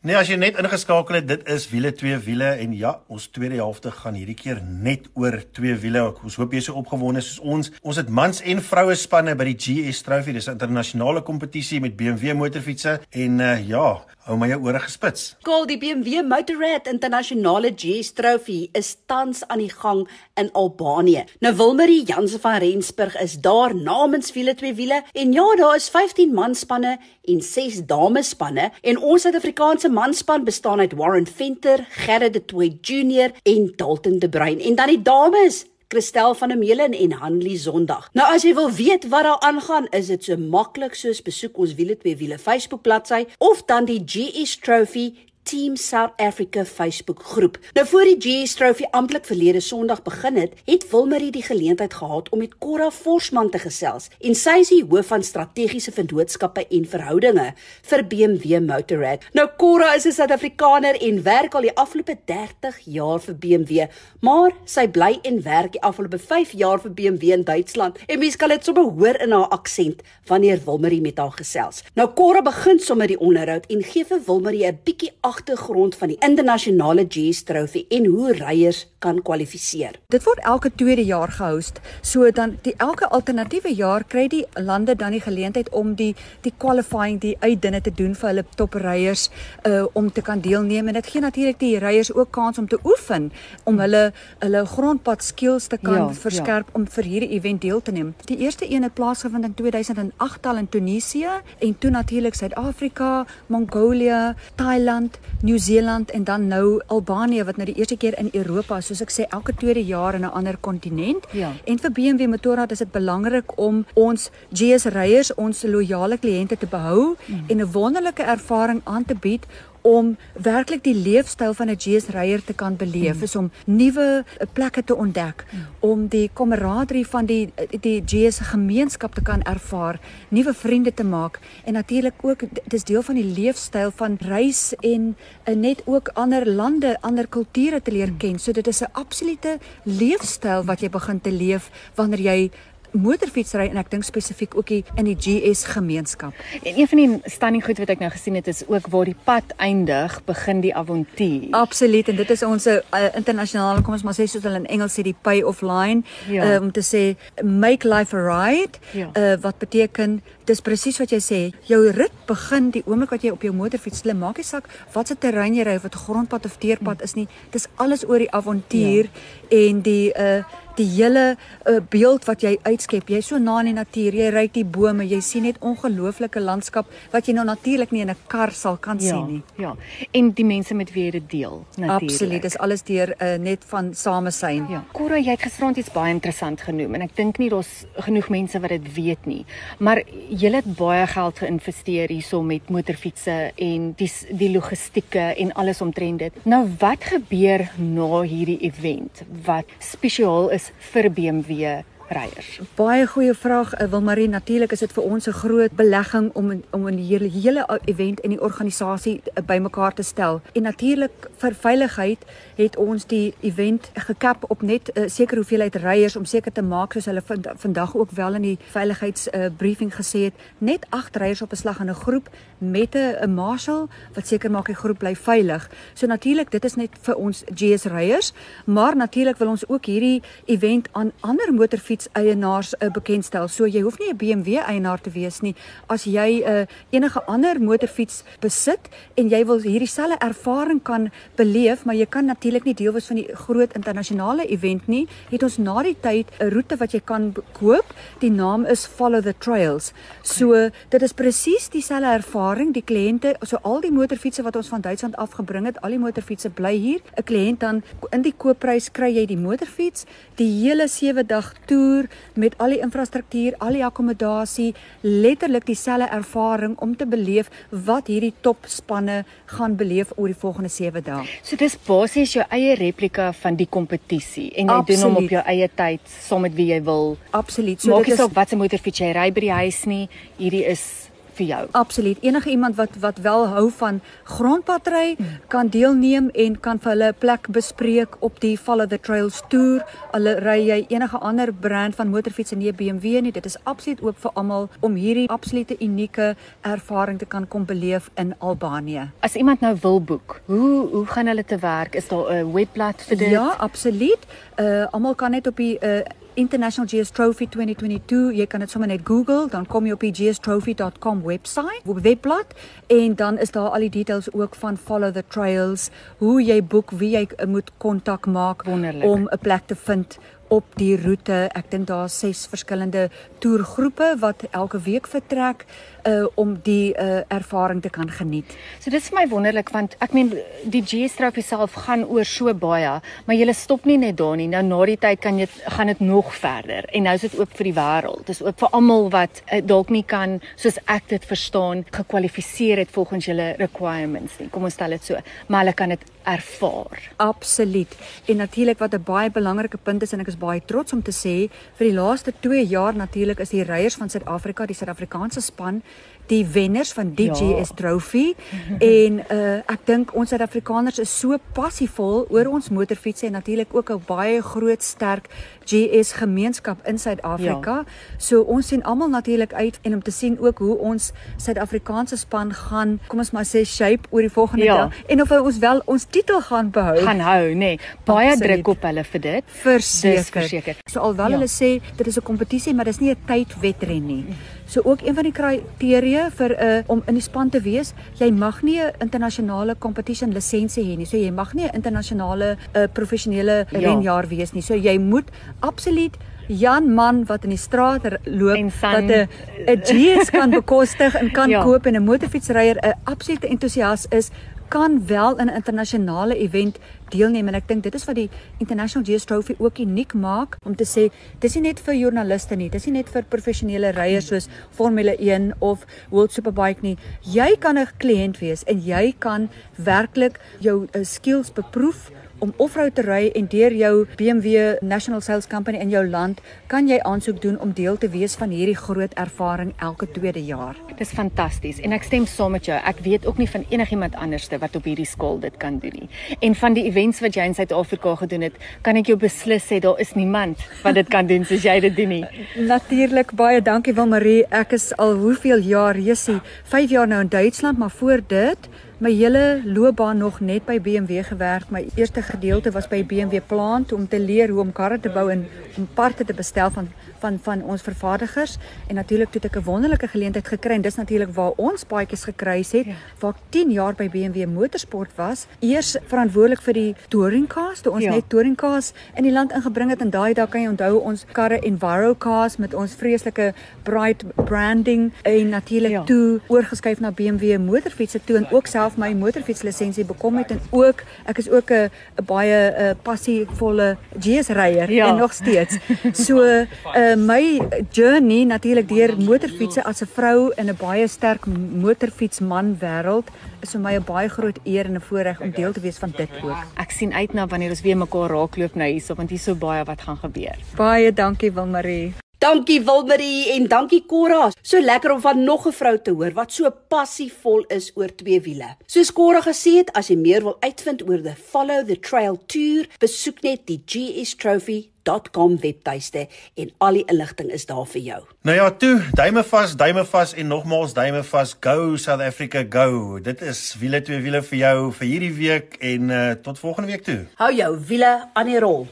Nee, 0.00 0.14
as 0.16 0.30
jy 0.32 0.38
net 0.40 0.56
ingeskakel 0.56 1.18
het, 1.18 1.26
dit 1.28 1.42
is 1.52 1.66
wiele 1.68 1.90
twee 1.92 2.16
wiele 2.24 2.46
en 2.62 2.70
ja, 2.72 2.94
ons 3.12 3.26
tweede 3.28 3.58
helfte 3.58 3.90
gaan 3.92 4.14
hierdie 4.16 4.36
keer 4.38 4.62
net 4.64 5.10
oor 5.12 5.34
twee 5.52 5.74
wiele. 5.82 6.06
Ons 6.24 6.38
hoop 6.40 6.56
jy 6.56 6.62
is 6.62 6.70
so 6.70 6.80
opgewonde 6.80 7.20
soos 7.20 7.42
ons. 7.44 7.68
Ons 7.84 8.00
het 8.00 8.08
mans 8.08 8.40
en 8.40 8.62
vroue 8.64 8.96
spanne 8.96 9.34
by 9.36 9.50
die 9.50 9.58
GS 9.60 10.00
Trophy. 10.06 10.32
Dis 10.32 10.48
'n 10.48 10.56
internasionale 10.56 11.20
kompetisie 11.20 11.82
met 11.84 11.98
BMW 12.00 12.32
motorfietsse 12.32 13.02
en 13.12 13.44
uh, 13.44 13.60
ja, 13.68 14.00
hou 14.30 14.38
my 14.38 14.46
jou 14.46 14.60
ore 14.68 14.78
gespits. 14.78 15.32
Kol 15.46 15.64
die 15.66 15.78
BMW 15.80 16.22
Motorrad 16.22 16.86
Internasionale 16.90 17.72
GS 17.74 18.12
Trophy 18.14 18.68
is 18.78 18.92
tans 19.10 19.42
aan 19.50 19.62
die 19.62 19.72
gang 19.72 20.04
in 20.38 20.52
Albanië. 20.54 21.24
Nou 21.42 21.52
Wilmarie 21.58 22.04
Jansen 22.06 22.42
van 22.42 22.60
Rensburg 22.62 23.16
is 23.22 23.40
daar 23.42 23.74
namens 23.74 24.30
wiele 24.36 24.54
twee 24.54 24.76
wiele 24.78 25.02
en 25.12 25.34
ja, 25.34 25.46
daar 25.58 25.74
is 25.76 25.90
15 25.90 26.34
manspanne 26.34 26.98
en 27.26 27.42
6 27.42 27.82
damespanne 27.90 28.70
en 28.80 29.02
ons 29.02 29.26
Suid-Afrikaanse 29.26 29.90
manspan 29.90 30.46
bestaan 30.46 30.80
uit 30.80 30.94
Warren 30.96 31.26
Venter, 31.26 31.82
Gerard 31.90 32.32
de 32.32 32.44
Tooy 32.44 32.78
Junior 32.80 33.34
en 33.42 33.72
Dalton 33.76 34.18
de 34.18 34.28
Bruin 34.28 34.60
en 34.60 34.78
dan 34.78 34.94
die 34.94 35.02
dames 35.02 35.64
Christel 35.90 36.34
van 36.34 36.48
der 36.48 36.58
Meulen 36.58 36.92
en 36.94 37.12
Hanlie 37.18 37.58
Sondag. 37.58 38.04
Nou 38.14 38.28
as 38.30 38.44
jy 38.46 38.52
wil 38.54 38.68
weet 38.70 39.08
wat 39.10 39.26
daar 39.26 39.40
aangaan, 39.42 39.88
is 39.96 40.06
dit 40.12 40.28
so 40.28 40.36
maklik 40.38 40.94
soos 40.94 41.18
besoek 41.26 41.58
ons 41.58 41.72
wiele 41.74 41.96
twee 41.98 42.14
wiele 42.20 42.38
Facebook 42.38 42.84
bladsy 42.86 43.24
of 43.42 43.64
dan 43.66 43.88
die 43.90 43.98
GS 44.06 44.60
Trophy 44.62 45.08
Team 45.50 45.76
South 45.76 46.12
Africa 46.16 46.64
Facebook 46.64 47.22
groep. 47.22 47.58
Nou 47.72 47.86
voor 47.86 48.06
die 48.06 48.16
GS 48.18 48.54
Trophy 48.54 48.84
amptelik 48.90 49.24
verlede 49.26 49.60
Sondag 49.60 50.02
begin 50.02 50.36
het, 50.36 50.52
het 50.64 50.84
Wilmarie 50.90 51.32
die 51.34 51.42
geleentheid 51.42 51.94
gehad 51.94 52.28
om 52.28 52.38
met 52.38 52.52
Cora 52.58 52.90
Forsman 52.90 53.50
te 53.50 53.58
gesels 53.58 54.06
en 54.20 54.36
sy 54.38 54.60
is 54.62 54.70
die 54.70 54.84
hoof 54.86 55.10
van 55.10 55.24
strategiese 55.26 55.90
vennootskappe 55.96 56.62
en 56.70 56.86
verhoudinge 56.92 57.48
vir 57.90 58.04
BMW 58.12 58.60
Motorrad. 58.62 59.26
Nou 59.34 59.48
Cora 59.58 59.94
is 59.94 60.06
'n 60.06 60.12
Suid-Afrikaner 60.12 61.00
en 61.02 61.22
werk 61.22 61.54
al 61.54 61.66
die 61.66 61.74
afgelope 61.74 62.16
30 62.24 62.78
jaar 62.84 63.18
vir 63.20 63.34
BMW, 63.34 63.88
maar 64.20 64.52
sy 64.64 64.86
bly 64.88 65.18
en 65.22 65.42
werk 65.42 65.72
die 65.72 65.82
afgelope 65.82 66.18
5 66.18 66.52
jaar 66.52 66.80
vir 66.80 66.94
BMW 66.94 67.32
in 67.32 67.44
Duitsland. 67.44 67.98
En 68.06 68.18
mens 68.18 68.36
kan 68.36 68.48
dit 68.48 68.64
sommer 68.64 68.84
hoor 68.84 69.20
in 69.20 69.32
haar 69.32 69.48
aksent 69.48 70.02
wanneer 70.26 70.60
Wilmarie 70.64 71.00
met 71.00 71.18
haar 71.18 71.32
gesels. 71.32 71.82
Nou 71.94 72.08
Cora 72.14 72.42
begin 72.42 72.78
sommer 72.78 73.06
die 73.06 73.20
onderhoud 73.20 73.66
en 73.66 73.82
gee 73.82 74.04
vir 74.04 74.20
Wilmarie 74.26 74.66
'n 74.66 74.78
bietjie 74.84 75.10
agtergrond 75.40 75.94
van 75.96 76.12
die 76.12 76.18
internasionale 76.20 77.06
GS 77.08 77.42
Trophy 77.42 77.86
en 77.88 78.06
hoe 78.06 78.32
ryers 78.32 78.86
kan 79.00 79.22
kwalifiseer. 79.24 79.96
Dit 80.12 80.24
word 80.26 80.42
elke 80.44 80.70
tweede 80.76 81.04
jaar 81.08 81.30
gehost, 81.32 81.80
so 82.04 82.28
dan 82.30 82.58
die 82.66 82.74
elke 82.76 83.08
alternatiewe 83.08 83.72
jaar 83.74 84.04
kry 84.04 84.26
die 84.28 84.42
lande 84.60 84.96
dan 85.00 85.14
die 85.16 85.22
geleentheid 85.24 85.70
om 85.72 85.94
die 85.96 86.12
die 86.44 86.52
qualifying, 86.60 87.20
die 87.22 87.36
uitdinne 87.40 87.80
te 87.80 87.92
doen 87.96 88.12
vir 88.14 88.28
hulle 88.30 88.44
topryers 88.56 89.28
uh 89.68 89.86
om 89.96 90.10
te 90.12 90.22
kan 90.22 90.42
deelneem 90.44 90.88
en 90.88 90.98
dit 90.98 91.08
gee 91.12 91.22
natuurlik 91.24 91.58
die 91.60 91.78
ryers 91.80 92.12
ook 92.12 92.30
kans 92.36 92.58
om 92.60 92.68
te 92.68 92.78
oefen 92.84 93.30
om 93.64 93.80
hulle 93.80 94.02
hulle 94.44 94.64
grondpad 94.74 95.24
skills 95.24 95.70
te 95.72 95.78
kan 95.80 95.96
ja, 95.96 96.08
verskerp 96.26 96.68
ja. 96.68 96.76
om 96.78 96.86
vir 96.98 97.08
hierdie 97.12 97.30
event 97.38 97.62
deel 97.64 97.80
te 97.82 97.92
neem. 97.96 98.12
Die 98.28 98.38
eerste 98.44 98.68
een 98.68 98.84
het 98.84 98.94
plaasgevind 98.94 99.48
in 99.48 99.54
2008 99.54 100.46
al 100.46 100.60
in 100.60 100.68
Tunesië 100.68 101.40
en 101.58 101.78
toe 101.78 101.90
natuurlik 101.90 102.36
Suid-Afrika, 102.36 103.24
Mongolië, 103.46 104.34
Thailand, 104.54 105.18
Nieu-Seeland 105.40 106.10
en 106.10 106.24
dan 106.24 106.46
nou 106.46 106.82
Albanië 106.86 107.44
wat 107.44 107.56
nou 107.56 107.66
die 107.66 107.74
eerste 107.74 107.96
keer 107.96 108.18
in 108.18 108.28
Europa, 108.32 108.80
soos 108.80 109.00
ek 109.00 109.10
sê, 109.10 109.26
elke 109.30 109.54
tweede 109.54 109.84
jaar 109.84 110.14
in 110.14 110.24
'n 110.24 110.32
ander 110.32 110.56
kontinent. 110.60 111.24
Ja. 111.32 111.52
En 111.64 111.78
vir 111.78 111.92
BMW 111.92 112.26
Motorrad 112.26 112.70
is 112.70 112.78
dit 112.78 112.92
belangrik 112.92 113.58
om 113.58 113.86
ons 113.94 114.30
GS 114.52 114.84
ryers, 114.84 115.34
ons 115.34 115.62
loyale 115.62 116.18
kliënte 116.18 116.58
te 116.58 116.66
behou 116.66 117.16
mm. 117.26 117.44
en 117.48 117.56
'n 117.56 117.72
wonderlike 117.72 118.22
ervaring 118.22 118.80
aan 118.84 119.04
te 119.04 119.14
bied 119.14 119.46
om 119.82 120.16
werklik 120.34 120.82
die 120.84 120.94
leefstyl 120.94 121.54
van 121.54 121.70
'n 121.70 121.78
GS 121.78 122.08
ryer 122.08 122.44
te 122.44 122.52
kan 122.52 122.76
beleef 122.76 123.16
mm. 123.16 123.22
is 123.22 123.36
om 123.36 123.50
nuwe 123.64 124.24
eh, 124.38 124.46
plekke 124.52 124.84
te 124.84 124.96
ontdek 124.96 125.44
mm. 125.50 125.66
om 125.80 126.06
die 126.08 126.30
kameraderie 126.32 127.06
van 127.06 127.26
die 127.26 127.52
die 127.80 128.02
GS 128.06 128.38
gemeenskap 128.38 129.14
te 129.14 129.22
kan 129.22 129.42
ervaar 129.42 130.00
nuwe 130.28 130.54
vriende 130.54 130.94
te 130.94 131.04
maak 131.04 131.40
en 131.64 131.72
natuurlik 131.72 132.14
ook 132.22 132.42
dis 132.64 132.84
deel 132.84 133.02
van 133.02 133.14
die 133.14 133.24
leefstyl 133.24 133.90
van 133.90 134.16
reis 134.20 134.74
en, 134.80 135.16
en 135.44 135.60
net 135.60 135.82
ook 135.84 136.08
ander 136.14 136.46
lande 136.50 136.96
ander 137.00 137.26
kulture 137.26 137.82
te 137.82 137.92
leer 137.92 138.10
mm. 138.10 138.16
ken 138.16 138.38
so 138.38 138.52
dit 138.52 138.66
is 138.66 138.80
'n 138.80 138.92
absolute 138.92 139.58
leefstyl 139.84 140.64
wat 140.64 140.80
jy 140.80 140.88
begin 140.88 141.20
te 141.20 141.32
leef 141.32 141.70
wanneer 141.94 142.20
jy 142.20 142.50
motorfietsry 142.92 143.68
en 143.70 143.80
ek 143.80 143.90
dink 143.92 144.04
spesifiek 144.06 144.56
ook 144.58 144.70
in 144.70 145.06
die 145.06 145.16
GS 145.16 145.64
gemeenskap. 145.74 146.34
En 146.62 146.78
een 146.78 146.88
van 146.88 147.02
die 147.02 147.30
stunning 147.30 147.64
goed 147.64 147.78
wat 147.82 147.92
ek 147.94 148.02
nou 148.02 148.10
gesien 148.12 148.38
het 148.38 148.48
is 148.50 148.62
ook 148.68 148.90
waar 148.92 149.08
die 149.08 149.16
pad 149.24 149.54
eindig, 149.56 150.20
begin 150.24 150.60
die 150.64 150.74
avontuur. 150.74 151.50
Absoluut 151.56 152.08
en 152.08 152.16
dit 152.16 152.30
is 152.30 152.42
ons 152.46 152.66
uh, 152.66 152.80
internasionale 153.14 153.82
kom 153.82 153.96
ons 153.96 154.04
maar 154.06 154.16
sê 154.16 154.26
soos 154.30 154.44
hulle 154.46 154.62
in 154.62 154.68
Engels 154.70 154.98
sê 154.98 155.04
die 155.06 155.16
pay 155.26 155.42
of 155.42 155.62
line 155.62 156.02
ja. 156.28 156.56
uh, 156.56 156.62
om 156.62 156.70
te 156.74 156.84
sê 156.84 157.04
make 157.42 157.88
life 157.88 158.16
a 158.16 158.22
ride 158.26 158.80
ja. 158.96 159.10
uh, 159.14 159.36
wat 159.42 159.58
beteken 159.62 160.20
dis 160.50 160.62
presies 160.66 160.98
wat 161.02 161.12
jy 161.14 161.20
sê 161.24 161.40
jou 161.70 161.80
rit 161.96 162.16
begin 162.28 162.70
die 162.74 162.82
oomblik 162.86 163.14
wat 163.14 163.26
jy 163.26 163.34
op 163.34 163.44
jou 163.46 163.52
motorfiets 163.56 164.02
klim 164.06 164.22
maak 164.24 164.40
nie 164.42 164.48
saak 164.48 164.66
wat 164.94 165.10
se 165.10 165.18
terrein 165.24 165.54
jy 165.56 165.66
ry 165.68 165.76
of 165.78 165.86
wat 165.86 166.00
grondpad 166.06 166.48
of 166.50 166.58
teerpad 166.62 167.04
is 167.06 167.16
nie 167.18 167.28
dis 167.54 167.68
alles 167.84 168.06
oor 168.08 168.22
die 168.22 168.32
avontuur 168.40 169.10
ja. 169.10 169.62
en 169.62 169.84
die 169.86 170.10
uh 170.16 170.42
die 170.80 170.88
hele 170.88 171.24
uh, 171.34 171.78
beeld 171.92 172.26
wat 172.28 172.44
jy 172.44 172.54
uitskep. 172.64 173.10
Jy's 173.10 173.30
so 173.30 173.38
na 173.42 173.58
in 173.62 173.70
die 173.70 173.76
natuur. 173.76 174.16
Jy 174.16 174.30
ry 174.34 174.44
die 174.52 174.64
bome, 174.64 175.06
jy 175.08 175.20
sien 175.24 175.46
net 175.48 175.60
ongelooflike 175.66 176.42
landskap 176.42 176.90
wat 177.14 177.28
jy 177.28 177.34
nou 177.36 177.44
natuurlik 177.48 177.92
nie 177.94 178.04
in 178.04 178.10
'n 178.10 178.16
kar 178.28 178.52
sal 178.52 178.76
kan 178.76 178.98
ja, 178.98 179.10
sien 179.10 179.26
nie. 179.26 179.42
Ja. 179.58 179.74
En 180.12 180.30
die 180.32 180.44
mense 180.44 180.74
met 180.74 180.92
wie 180.92 181.04
jy 181.04 181.10
dit 181.10 181.30
deel, 181.30 181.64
natuurlik. 181.76 182.10
Absoluut. 182.10 182.42
Dis 182.42 182.58
alles 182.58 182.82
deur 182.82 183.14
uh, 183.18 183.36
net 183.38 183.64
van 183.66 183.94
samesyn. 183.94 184.66
Ja. 184.70 184.84
Cora, 184.92 185.18
jy 185.18 185.30
het 185.30 185.42
gisterand 185.42 185.76
iets 185.76 185.92
baie 185.92 186.14
interessant 186.14 186.60
genoem 186.60 186.94
en 186.94 187.02
ek 187.02 187.16
dink 187.16 187.38
nie 187.38 187.50
daar's 187.50 187.84
genoeg 188.06 188.28
mense 188.28 188.60
wat 188.60 188.70
dit 188.70 188.94
weet 188.94 189.26
nie. 189.26 189.44
Maar 189.78 190.02
jy 190.40 190.50
het 190.54 190.68
baie 190.78 191.04
geld 191.10 191.40
geïnvesteer 191.42 192.08
hierso 192.08 192.40
met 192.42 192.70
motorfietsse 192.72 193.36
en 193.60 193.90
die 193.98 194.08
die 194.40 194.50
logistieke 194.54 195.26
en 195.42 195.52
alles 195.60 195.82
omtrent 195.84 196.22
dit. 196.24 196.38
Nou 196.48 196.62
wat 196.80 197.04
gebeur 197.12 197.66
na 197.76 198.22
hierdie 198.22 198.60
event 198.64 199.24
wat 199.44 199.68
spesiaal 199.84 200.48
is 200.56 200.70
vir 200.92 201.10
BMW 201.12 201.80
ryers? 202.10 202.60
Baie 202.74 203.06
goeie 203.06 203.34
vraag, 203.34 203.72
uh, 203.80 203.86
Wilmarie. 203.90 204.28
Natuurlik 204.28 204.72
is 204.72 204.82
dit 204.82 204.92
vir 204.92 205.02
ons 205.02 205.26
'n 205.26 205.32
groot 205.32 205.72
belegging 205.72 206.30
om 206.34 206.62
om 206.70 206.88
'n 206.88 206.98
hele 206.98 207.30
hele 207.30 207.80
event 207.84 208.20
en 208.20 208.30
die 208.30 208.40
organisasie 208.40 209.20
uh, 209.24 209.44
bymekaar 209.46 209.94
te 209.94 210.02
stel. 210.02 210.40
En 210.52 210.62
natuurlik 210.62 211.30
vir 211.36 211.54
veiligheid 211.54 212.18
het 212.56 212.76
ons 212.76 213.06
die 213.06 213.34
event 213.40 213.90
gekap 213.94 214.44
op 214.48 214.62
net 214.62 214.90
'n 214.94 215.00
uh, 215.00 215.08
sekere 215.08 215.40
hoeveelheid 215.40 215.74
ryers 215.74 216.16
om 216.16 216.24
seker 216.24 216.52
te 216.52 216.62
maak 216.62 216.92
soos 216.92 217.04
hulle 217.04 217.22
vind, 217.24 217.46
vandag 217.56 217.96
ook 217.96 218.10
wel 218.10 218.34
in 218.34 218.42
die 218.42 218.58
veiligheids 218.70 219.28
uh, 219.28 219.46
gesê 219.90 220.18
het, 220.18 220.34
net 220.58 220.86
8 220.88 221.16
ryers 221.16 221.42
op 221.42 221.52
'n 221.52 221.56
slag 221.56 221.80
in 221.80 221.90
'n 221.90 221.94
groep 221.94 222.28
met 222.58 222.94
'n 222.94 223.34
marshal 223.34 223.88
wat 224.14 224.26
seker 224.26 224.50
maak 224.50 224.66
die 224.66 224.74
groep 224.74 224.98
bly 224.98 225.14
veilig. 225.14 225.70
So 225.94 226.06
natuurlik, 226.06 226.50
dit 226.50 226.64
is 226.64 226.74
net 226.74 226.90
vir 227.00 227.14
ons 227.14 227.44
GS 227.54 227.84
ryers, 227.84 228.32
maar 228.64 228.96
natuurlik 228.96 229.36
wil 229.36 229.48
ons 229.48 229.68
ook 229.68 229.84
hierdie 229.84 230.22
event 230.44 230.88
aan 230.92 231.12
ander 231.20 231.54
motorfiets 231.54 231.99
eienaars 232.12 232.74
uh, 232.80 232.88
bekendstel. 232.90 233.48
So 233.48 233.66
jy 233.66 233.82
hoef 233.82 233.98
nie 233.98 234.10
'n 234.10 234.16
BMW 234.16 234.58
eienaar 234.58 235.00
te 235.00 235.10
wees 235.10 235.40
nie. 235.40 235.54
As 235.88 236.04
jy 236.04 236.42
'n 236.42 236.48
uh, 236.48 236.66
enige 236.90 237.20
ander 237.26 237.60
motorfiets 237.60 238.24
besit 238.40 238.88
en 239.16 239.28
jy 239.28 239.44
wil 239.44 239.60
hierdie 239.60 239.88
selfe 239.88 240.18
ervaring 240.20 240.82
kan 240.82 241.10
beleef, 241.36 241.84
maar 241.84 241.94
jy 241.94 242.06
kan 242.06 242.26
natuurlik 242.26 242.64
nie 242.64 242.74
deel 242.74 242.92
wees 242.92 243.06
van 243.06 243.16
die 243.16 243.28
groot 243.34 243.72
internasionale 243.74 244.46
event 244.46 244.88
nie, 244.88 245.06
het 245.30 245.42
ons 245.42 245.58
na 245.58 245.82
die 245.82 245.96
tyd 246.00 246.26
'n 246.40 246.50
roete 246.50 246.76
wat 246.76 246.92
jy 246.92 247.00
kan 247.04 247.34
koop. 247.52 247.86
Die 248.20 248.30
naam 248.30 248.64
is 248.64 248.86
Follow 248.86 249.22
the 249.22 249.34
Trails. 249.38 249.92
So 250.22 250.70
dit 250.88 251.02
is 251.02 251.12
presies 251.12 251.68
dieselfde 251.68 252.06
ervaring. 252.06 252.72
Die 252.72 252.84
kliënte, 252.84 253.36
so 253.42 253.58
al 253.62 253.80
die 253.80 253.90
motorfietsse 253.90 254.42
wat 254.42 254.56
ons 254.56 254.68
van 254.68 254.80
Duitsland 254.80 255.16
afgebring 255.16 255.66
het, 255.66 255.80
al 255.82 255.90
die 255.90 255.98
motorfietsse 255.98 256.50
bly 256.50 256.74
hier. 256.76 257.00
'n 257.16 257.22
Kliënt 257.22 257.60
dan 257.60 257.82
in 258.12 258.22
die 258.22 258.34
koopprys 258.36 258.90
kry 258.90 259.10
jy 259.14 259.26
die 259.26 259.36
motorfiets, 259.36 260.04
die 260.36 260.50
hele 260.62 260.88
7 260.88 261.26
dag 261.26 261.54
toer 261.66 261.89
met 262.34 262.56
al 262.58 262.74
die 262.74 262.80
infrastruktuur, 262.84 263.56
al 263.58 263.78
die 263.78 263.84
akkommodasie, 263.86 264.70
letterlik 265.02 265.66
dieselfde 265.68 266.08
ervaring 266.14 266.76
om 266.84 266.94
te 266.96 267.06
beleef 267.06 267.50
wat 267.70 268.10
hierdie 268.12 268.32
topspanne 268.44 269.22
gaan 269.54 269.76
beleef 269.80 270.12
oor 270.16 270.30
die 270.32 270.38
volgende 270.38 270.70
7 270.72 271.04
dae. 271.04 271.26
So 271.42 271.58
dis 271.60 271.76
basies 271.86 272.36
jou 272.36 272.46
eie 272.50 272.76
replika 272.78 273.30
van 273.42 273.58
die 273.58 273.68
kompetisie 273.68 274.50
en 274.54 274.70
jy 274.70 274.78
Absoluut. 274.80 275.00
doen 275.00 275.06
hom 275.08 275.24
op 275.24 275.36
jou 275.36 275.44
eie 275.54 275.70
tyd 275.82 276.16
saam 276.20 276.46
met 276.46 276.56
wie 276.56 276.70
jy 276.72 276.80
wil. 276.86 277.16
Absoluut. 277.36 277.80
So 277.80 277.94
Maak 277.94 278.08
dit 278.08 278.18
is 278.18 278.24
ook 278.24 278.36
wat 278.36 278.52
se 278.52 278.58
motorfiets 278.60 279.02
jy 279.02 279.12
ry 279.16 279.30
by 279.34 279.46
die 279.48 279.54
huis 279.62 279.84
nie. 279.90 280.04
Hierdie 280.38 280.64
is 280.70 281.09
vir 281.40 281.48
jou. 281.48 281.62
Absoluut. 281.78 282.18
Enige 282.22 282.50
iemand 282.50 282.76
wat 282.76 282.96
wat 283.00 283.18
wel 283.24 283.46
hou 283.48 283.66
van 283.78 284.00
grondpadry 284.24 285.14
hmm. 285.16 285.26
kan 285.48 285.68
deelneem 285.72 286.30
en 286.34 286.60
kan 286.60 286.78
vir 286.78 286.92
hulle 286.92 287.08
'n 287.12 287.18
plek 287.18 287.48
bespreek 287.48 288.16
op 288.20 288.40
die 288.40 288.56
Follow 288.58 288.88
the 288.88 289.00
Trails 289.00 289.42
toer. 289.48 289.84
Hulle 290.12 290.34
ry 290.44 290.58
jy 290.68 290.86
enige 290.88 291.18
ander 291.18 291.52
brand 291.52 291.94
van 291.94 292.08
motorfiets 292.08 292.52
en 292.52 292.58
nie 292.58 292.72
BMW 292.72 293.20
nie. 293.20 293.32
Dit 293.32 293.46
is 293.46 293.56
absoluut 293.64 294.02
oop 294.02 294.18
vir 294.18 294.30
almal 294.34 294.68
om 294.80 294.94
hierdie 294.94 295.28
absolute 295.28 295.76
unieke 295.80 296.36
ervaring 296.62 297.18
te 297.18 297.26
kan 297.26 297.48
kom 297.48 297.64
beleef 297.64 298.10
in 298.14 298.34
Albanië. 298.38 299.10
As 299.20 299.34
iemand 299.34 299.60
nou 299.60 299.76
wil 299.82 300.00
boek, 300.00 300.40
hoe 300.46 300.88
hoe 300.90 301.06
gaan 301.06 301.26
hulle 301.26 301.44
te 301.44 301.58
werk? 301.58 301.94
Is 301.94 302.08
daar 302.08 302.32
'n 302.32 302.52
webblad 302.52 303.02
vir 303.02 303.16
dit? 303.16 303.30
Ja, 303.30 303.54
absoluut. 303.58 304.26
Uh 304.58 304.86
almal 304.90 305.14
kan 305.14 305.30
net 305.30 305.46
op 305.46 305.56
die 305.56 305.78
uh 305.80 306.00
International 306.34 306.86
GS 306.88 307.10
Trophy 307.10 307.46
2022. 307.46 308.32
Jy 308.36 308.46
kan 308.46 308.60
dit 308.60 308.70
sommer 308.70 308.88
net 308.88 309.00
Google, 309.04 309.48
dan 309.50 309.66
kom 309.66 309.86
jy 309.86 309.92
op 309.96 310.04
die 310.04 310.12
gstrophy.com 310.14 311.22
webwerf, 311.26 311.84
webblad 311.84 312.54
en 312.86 313.14
dan 313.14 313.38
is 313.38 313.50
daar 313.50 313.70
al 313.70 313.86
die 313.86 313.90
details 313.90 314.30
ook 314.32 314.54
van 314.54 314.76
Follow 314.76 315.12
the 315.14 315.24
Trails, 315.28 315.90
hoe 316.18 316.42
jy 316.42 316.60
boek, 316.62 316.90
wie 316.90 317.10
jy 317.16 317.26
moet 317.46 317.70
kontak 317.78 318.26
maak 318.26 318.64
Wonderlik. 318.64 319.04
om 319.04 319.28
'n 319.28 319.38
plek 319.38 319.66
te 319.66 319.76
vind 319.76 320.18
op 320.50 320.66
die 320.80 320.96
roete. 320.98 321.46
Ek 321.54 321.70
dink 321.70 321.86
daar 321.90 322.08
is 322.10 322.18
ses 322.18 322.46
verskillende 322.50 323.08
toergroepe 323.42 324.16
wat 324.20 324.44
elke 324.50 324.80
week 324.86 325.06
vertrek 325.10 325.64
uh 326.08 326.26
om 326.40 326.54
die 326.64 326.92
uh 326.96 327.20
ervaring 327.28 327.82
te 327.82 327.90
kan 327.92 328.10
geniet. 328.10 328.50
So 328.80 328.90
dit 328.90 329.00
is 329.00 329.08
vir 329.10 329.20
my 329.20 329.26
wonderlik 329.30 329.70
want 329.74 329.96
ek 330.00 330.14
meen 330.16 330.32
die 330.64 330.82
GS 330.82 331.18
Trophy 331.18 331.44
self 331.44 331.76
gaan 331.86 332.04
oor 332.04 332.24
so 332.24 332.52
baie, 332.54 332.98
maar 333.26 333.36
jy 333.36 333.52
stop 333.56 333.86
nie 333.86 333.98
net 334.00 334.16
daar 334.18 334.36
nie. 334.36 334.48
Nou 334.48 334.62
na 334.66 334.80
die 334.88 334.98
tyd 335.00 335.20
kan 335.20 335.38
jy 335.38 335.46
gaan 335.76 335.92
dit 335.92 336.00
nog 336.00 336.32
verder 336.34 336.88
en 336.94 337.06
nou 337.06 337.14
is 337.14 337.26
dit 337.28 337.38
oop 337.38 337.52
vir 337.58 337.70
die 337.70 337.76
wêreld. 337.76 338.24
Dit 338.26 338.36
is 338.38 338.42
oop 338.42 338.58
vir 338.64 338.74
almal 338.76 339.10
wat 339.12 339.42
uh, 339.46 339.60
dalk 339.62 339.90
nie 339.90 340.04
kan 340.04 340.40
soos 340.56 340.80
ek 340.86 341.10
dit 341.12 341.24
verstaan 341.24 341.84
gekwalifiseer 341.92 342.82
het 342.82 342.90
volgens 342.90 343.30
julle 343.30 343.52
requirements 343.60 344.38
nie. 344.40 344.48
Kom 344.50 344.64
ons 344.64 344.74
stel 344.74 344.96
dit 344.96 345.12
so, 345.12 345.20
maar 345.48 345.64
hulle 345.64 345.76
kan 345.76 345.94
dit 345.94 346.08
ervaar. 346.30 347.10
Absoluut. 347.16 347.96
En 348.26 348.36
natuurlik 348.36 348.78
wat 348.78 348.94
'n 348.94 349.02
baie 349.04 349.30
belangrike 349.30 349.76
punt 349.76 350.02
is 350.02 350.12
en 350.12 350.20
ek 350.20 350.26
is 350.26 350.39
baie 350.40 350.62
trots 350.66 350.96
om 350.96 351.02
te 351.02 351.14
sê, 351.14 351.34
vir 351.78 351.90
die 351.90 351.96
laaste 351.96 352.32
2 352.46 352.64
jaar 352.70 352.96
natuurlik 352.96 353.42
is 353.44 353.52
die 353.54 353.64
ryeiers 353.64 353.98
van 354.00 354.10
Suid-Afrika, 354.12 354.66
die 354.66 354.78
Suid-Afrikaanse 354.78 355.44
span 355.44 355.82
die 356.30 356.46
wenners 356.46 356.92
van 356.92 357.14
DGS 357.14 357.68
ja. 357.68 357.74
Trophy 357.74 358.34
en 359.04 359.20
uh, 359.26 359.58
ek 359.70 359.86
dink 359.88 360.14
ons 360.14 360.30
Suid-Afrikaners 360.30 361.00
is 361.02 361.12
so 361.22 361.38
passievol 361.56 362.26
oor 362.30 362.50
ons 362.54 362.70
motorfietsse 362.74 363.26
en 363.28 363.36
natuurlik 363.38 363.74
ook 363.74 363.90
'n 363.90 364.02
baie 364.06 364.42
groot 364.42 364.82
sterk 364.82 365.26
GS 365.70 366.12
gemeenskap 366.18 366.78
in 366.86 366.98
Suid-Afrika. 366.98 367.74
Ja. 367.86 368.18
So 368.18 368.40
ons 368.42 368.66
sien 368.66 368.82
almal 368.82 369.08
natuurlik 369.08 369.52
uit 369.52 369.78
en 369.82 369.94
om 369.94 370.02
te 370.02 370.10
sien 370.10 370.38
ook 370.40 370.58
hoe 370.58 370.78
ons 370.78 371.12
Suid-Afrikaanse 371.36 372.16
span 372.16 372.52
gaan, 372.52 372.98
kom 373.06 373.18
ons 373.18 373.30
maar 373.30 373.44
sê 373.44 373.64
shape 373.64 374.08
oor 374.10 374.20
die 374.20 374.32
volgende 374.32 374.64
ja. 374.64 374.76
dag 374.76 374.94
en 375.06 375.22
of 375.22 375.30
ons 375.30 375.58
wel 375.58 375.82
ons 375.84 376.04
titel 376.04 376.40
gaan 376.40 376.70
behou. 376.70 376.96
Gaan 376.98 377.20
hou, 377.20 377.54
nê. 377.54 377.54
Nee. 377.54 377.80
Baie 378.04 378.30
Absoluut. 378.30 378.54
druk 378.54 378.68
op 378.68 378.82
hulle 378.82 379.04
vir 379.04 379.20
dit. 379.20 379.44
Verseker. 379.46 380.18
Verseker. 380.30 380.76
So 380.86 381.00
alhoewel 381.00 381.30
ja. 381.30 381.36
hulle 381.38 381.48
sê 381.48 381.80
dit 381.96 382.06
is 382.06 382.16
'n 382.16 382.22
kompetisie, 382.22 382.74
maar 382.74 382.84
dis 382.84 383.00
nie 383.00 383.10
'n 383.10 383.18
tydwedren 383.26 384.06
nie. 384.06 384.24
So 384.66 384.80
ook 384.84 385.02
een 385.02 385.14
van 385.14 385.24
die 385.24 385.32
kriteria 385.32 386.30
vir 386.30 386.50
'n 386.50 386.64
uh, 386.66 386.82
om 386.86 387.02
in 387.06 387.14
die 387.14 387.22
span 387.22 387.50
te 387.50 387.60
wees, 387.60 387.92
jy 388.18 388.30
mag 388.30 388.62
nie 388.62 388.80
'n 388.80 388.92
internasionale 389.00 389.76
competition 389.78 390.32
lisensie 390.32 390.84
hê 390.84 390.96
nie. 390.96 391.06
So 391.06 391.16
jy 391.16 391.30
mag 391.30 391.54
nie 391.54 391.66
'n 391.66 391.74
internasionale 391.74 392.56
'n 392.56 392.78
uh, 392.78 392.86
professionele 392.92 393.66
ja. 393.70 393.78
renjaer 393.78 394.28
wees 394.28 394.52
nie. 394.52 394.62
So 394.62 394.74
jy 394.74 394.98
moet 394.98 395.28
absoluut 395.60 396.16
Jan 396.50 396.94
man 396.94 397.24
wat 397.26 397.44
in 397.46 397.54
die 397.54 397.60
straat 397.60 398.02
loop 398.24 398.58
wat 398.82 399.02
'n 399.02 399.28
'n 399.66 399.80
GS 399.86 400.30
kan 400.30 400.50
bekostig 400.50 401.14
en 401.14 401.30
kan 401.30 401.50
ja. 401.54 401.62
koop 401.62 401.86
en 401.86 401.94
'n 401.94 402.04
motorfietsryer 402.04 402.76
'n 402.76 402.94
absolute 403.04 403.46
entoesias 403.46 404.06
is 404.10 404.30
kan 404.70 405.06
wel 405.06 405.36
in 405.38 405.46
'n 405.46 405.54
internasionale 405.54 406.36
event 406.36 406.78
deelneem 407.08 407.48
en 407.48 407.54
ek 407.54 407.68
dink 407.68 407.82
dit 407.82 407.94
is 407.94 408.04
wat 408.04 408.14
die 408.14 408.30
International 408.58 409.06
GS 409.06 409.24
Trophy 409.24 409.54
ook 409.58 409.78
uniek 409.78 410.14
maak 410.14 410.56
om 410.64 410.76
te 410.76 410.84
sê 410.84 411.10
dis 411.38 411.54
nie 411.54 411.62
net 411.62 411.80
vir 411.80 411.94
joernaliste 411.94 412.56
nie, 412.56 412.68
dis 412.70 412.86
nie 412.86 412.92
net 412.92 413.08
vir 413.08 413.22
professionele 413.22 413.90
ryers 413.90 414.26
soos 414.26 414.48
Formule 414.70 415.16
1 415.18 415.52
of 415.58 415.86
World 416.10 416.32
Superbike 416.32 416.82
nie. 416.82 416.96
Jy 417.20 417.56
kan 417.58 417.78
'n 417.78 417.86
kliënt 417.98 418.38
wees 418.38 418.64
en 418.64 418.80
jy 418.80 419.14
kan 419.18 419.48
werklik 419.76 420.40
jou 420.60 420.86
uh, 420.94 421.04
skills 421.04 421.50
beproef 421.50 422.10
om 422.40 422.52
offroad 422.56 422.94
te 422.96 423.04
ry 423.04 423.30
en 423.36 423.46
deur 423.52 423.74
jou 423.76 423.92
BMW 424.16 424.76
National 424.80 425.20
Sales 425.20 425.46
Company 425.46 425.78
in 425.80 425.92
jou 425.92 426.02
land 426.08 426.40
kan 426.72 426.88
jy 426.88 426.98
aansoek 427.06 427.40
doen 427.42 427.58
om 427.60 427.72
deel 427.76 427.98
te 428.00 428.08
wees 428.12 428.34
van 428.40 428.52
hierdie 428.54 428.76
groot 428.78 429.14
ervaring 429.20 429.72
elke 429.78 430.08
tweede 430.10 430.42
jaar. 430.44 430.78
Dis 430.98 431.12
fantasties 431.16 431.80
en 431.84 431.92
ek 431.96 432.06
stem 432.08 432.26
saam 432.26 432.56
met 432.56 432.68
jou. 432.68 432.76
Ek 432.76 433.02
weet 433.04 433.26
ook 433.28 433.38
nie 433.40 433.48
van 433.50 433.64
enigiemand 433.70 434.16
anderste 434.16 434.58
wat 434.62 434.76
op 434.76 434.88
hierdie 434.88 435.08
skool 435.08 435.40
dit 435.42 435.56
kan 435.60 435.78
doen 435.82 435.96
nie. 436.02 436.10
En 436.40 436.56
van 436.58 436.76
die 436.76 436.86
events 436.88 437.20
wat 437.24 437.36
jy 437.36 437.48
in 437.50 437.56
Suid-Afrika 437.56 438.16
gedoen 438.22 438.48
het, 438.48 438.60
kan 438.86 438.96
ek 439.00 439.12
jou 439.12 439.18
beslis 439.20 439.66
sê 439.68 439.80
daar 439.82 440.00
is 440.00 440.14
niemand 440.16 440.60
wat 440.84 440.96
dit 440.98 441.08
kan 441.12 441.28
doen 441.28 441.44
soos 441.48 441.64
jy 441.64 441.78
dit 441.84 441.96
doen 441.96 442.14
nie. 442.16 442.24
Natuurlik 442.72 443.34
baie 443.38 443.62
dankie 443.64 443.94
Wilmarie. 443.96 444.44
Ek 444.50 444.74
is 444.76 444.90
al 444.98 445.16
hoeveel 445.20 445.62
jaar, 445.64 445.98
Jessie, 445.98 446.40
5 446.72 446.94
jaar 446.94 447.10
nou 447.10 447.20
in 447.24 447.32
Duitsland, 447.32 447.78
maar 447.78 447.92
voor 448.00 448.24
dit 448.26 448.70
my 449.00 449.10
hele 449.16 449.62
loopbaan 449.64 450.18
nog 450.20 450.40
net 450.40 450.66
by 450.68 450.76
BMW 450.80 451.22
gewerk. 451.24 451.70
My 451.70 451.86
eerste 451.94 452.22
gedeelte 452.22 452.70
was 452.70 452.88
by 452.88 453.00
BMW 453.06 453.40
plant 453.46 453.92
om 453.92 454.08
te 454.08 454.20
leer 454.20 454.48
hoe 454.52 454.60
om 454.60 454.72
karre 454.72 455.00
te 455.00 455.08
bou 455.08 455.30
en 455.32 455.46
om 455.76 455.88
parte 455.94 456.24
te 456.24 456.34
bestel 456.34 456.70
van 456.70 456.88
van 457.20 457.38
van 457.42 457.62
ons 457.62 457.82
vervaardigers 457.82 458.56
en 458.88 458.94
natuurlik 458.94 459.34
het 459.34 459.44
ek 459.44 459.56
'n 459.56 459.64
wonderlike 459.64 460.08
geleentheid 460.08 460.48
gekry 460.48 460.74
en 460.74 460.82
dis 460.82 460.94
natuurlik 460.94 461.34
waar 461.34 461.52
ons 461.56 461.84
paadjies 461.84 462.24
gekry 462.24 462.58
het 462.58 462.86
ja. 462.86 462.94
waar 463.20 463.34
ek 463.34 463.40
10 463.48 463.70
jaar 463.70 463.94
by 463.94 464.08
BMW 464.08 464.46
Motorsport 464.46 465.10
was 465.16 465.46
eers 465.58 465.96
verantwoordelik 466.06 466.62
vir 466.62 466.74
die 466.74 466.94
touring 467.08 467.46
cars 467.46 467.80
toe 467.80 467.92
ons 467.92 468.04
ja. 468.04 468.10
net 468.10 468.28
touring 468.28 468.56
cars 468.56 468.92
in 469.16 469.22
die 469.22 469.32
land 469.32 469.52
ingebring 469.52 469.90
het 469.90 470.00
en 470.00 470.10
daai 470.10 470.34
dae 470.34 470.46
kan 470.46 470.62
jy 470.62 470.68
onthou 470.68 470.98
ons 470.98 471.26
karre 471.32 471.58
Enviro 471.60 472.14
cars 472.14 472.56
met 472.56 472.74
ons 472.74 472.94
vreeslike 472.94 473.52
bright 473.82 474.24
branding 474.34 475.12
en 475.22 475.48
natuurlik 475.48 475.90
ja. 475.90 476.04
toe 476.04 476.40
oorgeskuif 476.46 477.00
na 477.00 477.10
BMW 477.10 477.58
motorfietsse 477.58 478.20
toe 478.24 478.36
en 478.36 478.46
ook 478.50 478.66
self 478.66 478.89
self 478.90 478.98
my 478.98 479.12
motorfietslisensie 479.14 480.04
bekom 480.04 480.38
het 480.40 480.50
en 480.54 480.60
ook 480.74 481.02
ek 481.30 481.38
is 481.38 481.48
ook 481.50 481.70
'n 481.70 481.90
baie 482.26 482.72
'n 482.92 482.96
passievolle 483.02 483.96
GS 484.18 484.48
ryer 484.48 484.90
Ja. 484.90 485.08
en 485.08 485.16
nog 485.16 485.32
steeds. 485.32 485.78
So 486.12 486.38
uh 486.42 487.14
my 487.16 487.60
journey 487.92 488.44
natuurlik 488.44 488.88
deur 488.88 489.16
motorfietsse 489.18 489.84
as 489.84 490.02
'n 490.02 490.06
vrou 490.06 490.52
in 490.56 490.68
'n 490.68 490.76
baie 490.76 491.06
sterk 491.08 491.46
motorfietsman 491.46 492.76
wêreld 492.80 493.28
is 493.62 493.70
vir 493.70 493.80
my 493.80 493.94
'n 493.96 494.04
baie 494.04 494.28
groot 494.28 494.58
eer 494.64 494.84
en 494.86 494.94
'n 494.96 495.00
voorreg 495.00 495.40
om 495.40 495.50
deel 495.50 495.72
te 495.72 495.80
wees 495.80 495.98
van 495.98 496.12
dit 496.16 496.28
ook. 496.42 496.56
Ek 496.76 496.90
sien 496.90 497.12
uit 497.12 497.32
na 497.32 497.46
wanneer 497.46 497.70
ons 497.70 497.82
weer 497.82 497.96
mekaar 497.96 498.30
raakloop 498.30 498.74
nou 498.74 498.88
hierso 498.90 499.14
want 499.14 499.30
hier's 499.30 499.44
so 499.44 499.54
baie 499.54 499.84
wat 499.84 500.00
gaan 500.00 500.16
gebeur. 500.16 500.56
Baie 500.76 501.12
dankie 501.12 501.52
Wilmarie. 501.52 502.12
Dankie 502.40 502.78
Wilmarie 502.80 503.50
en 503.52 503.66
dankie 503.68 504.06
Cora. 504.08 504.46
So 504.64 504.80
lekker 504.80 505.12
om 505.12 505.20
van 505.20 505.44
nog 505.44 505.66
'n 505.66 505.72
vrou 505.72 505.98
te 506.02 506.10
hoor 506.10 506.32
wat 506.32 506.52
so 506.52 506.70
passievol 506.88 507.64
is 507.68 507.90
oor 507.94 508.14
twee 508.14 508.40
wiele. 508.40 508.76
Soos 508.86 509.12
Cora 509.12 509.40
gesê 509.40 509.76
het, 509.76 509.92
as 509.92 510.08
jy 510.08 510.16
meer 510.16 510.42
wil 510.42 510.56
uitvind 510.60 511.08
oor 511.08 511.22
the 511.22 511.34
Follow 511.50 511.86
the 511.86 511.98
Trail 511.98 512.38
Tour, 512.46 512.86
besoek 512.98 513.42
net 513.42 513.66
die 513.66 513.82
gstrophy.com 513.84 515.58
webtuiste 515.60 516.28
en 516.54 516.70
al 516.78 516.92
die 516.92 517.04
inligting 517.06 517.50
is 517.50 517.66
daar 517.66 517.86
vir 517.86 518.00
jou. 518.00 518.22
Nou 518.42 518.56
ja, 518.56 518.70
toe, 518.70 519.02
duime 519.12 519.44
vas, 519.44 519.76
duime 519.76 520.04
vas 520.04 520.34
en 520.34 520.46
nogmaals 520.46 520.92
duime 520.92 521.22
vas. 521.22 521.56
Go 521.60 521.96
South 521.96 522.20
Africa, 522.20 522.64
go. 522.70 523.18
Dit 523.18 523.42
is 523.42 523.76
wiele 523.78 524.02
twee 524.02 524.20
wiele 524.20 524.42
vir 524.42 524.58
jou 524.58 524.92
vir 524.92 525.06
hierdie 525.06 525.34
week 525.34 525.76
en 525.80 526.10
uh, 526.10 526.30
tot 526.30 526.58
volgende 526.58 526.88
week 526.88 527.02
toe. 527.04 527.26
Hou 527.34 527.54
jou 527.54 527.78
wiele 527.86 528.28
aan 528.32 528.46
die 528.46 528.58
rol. 528.58 528.88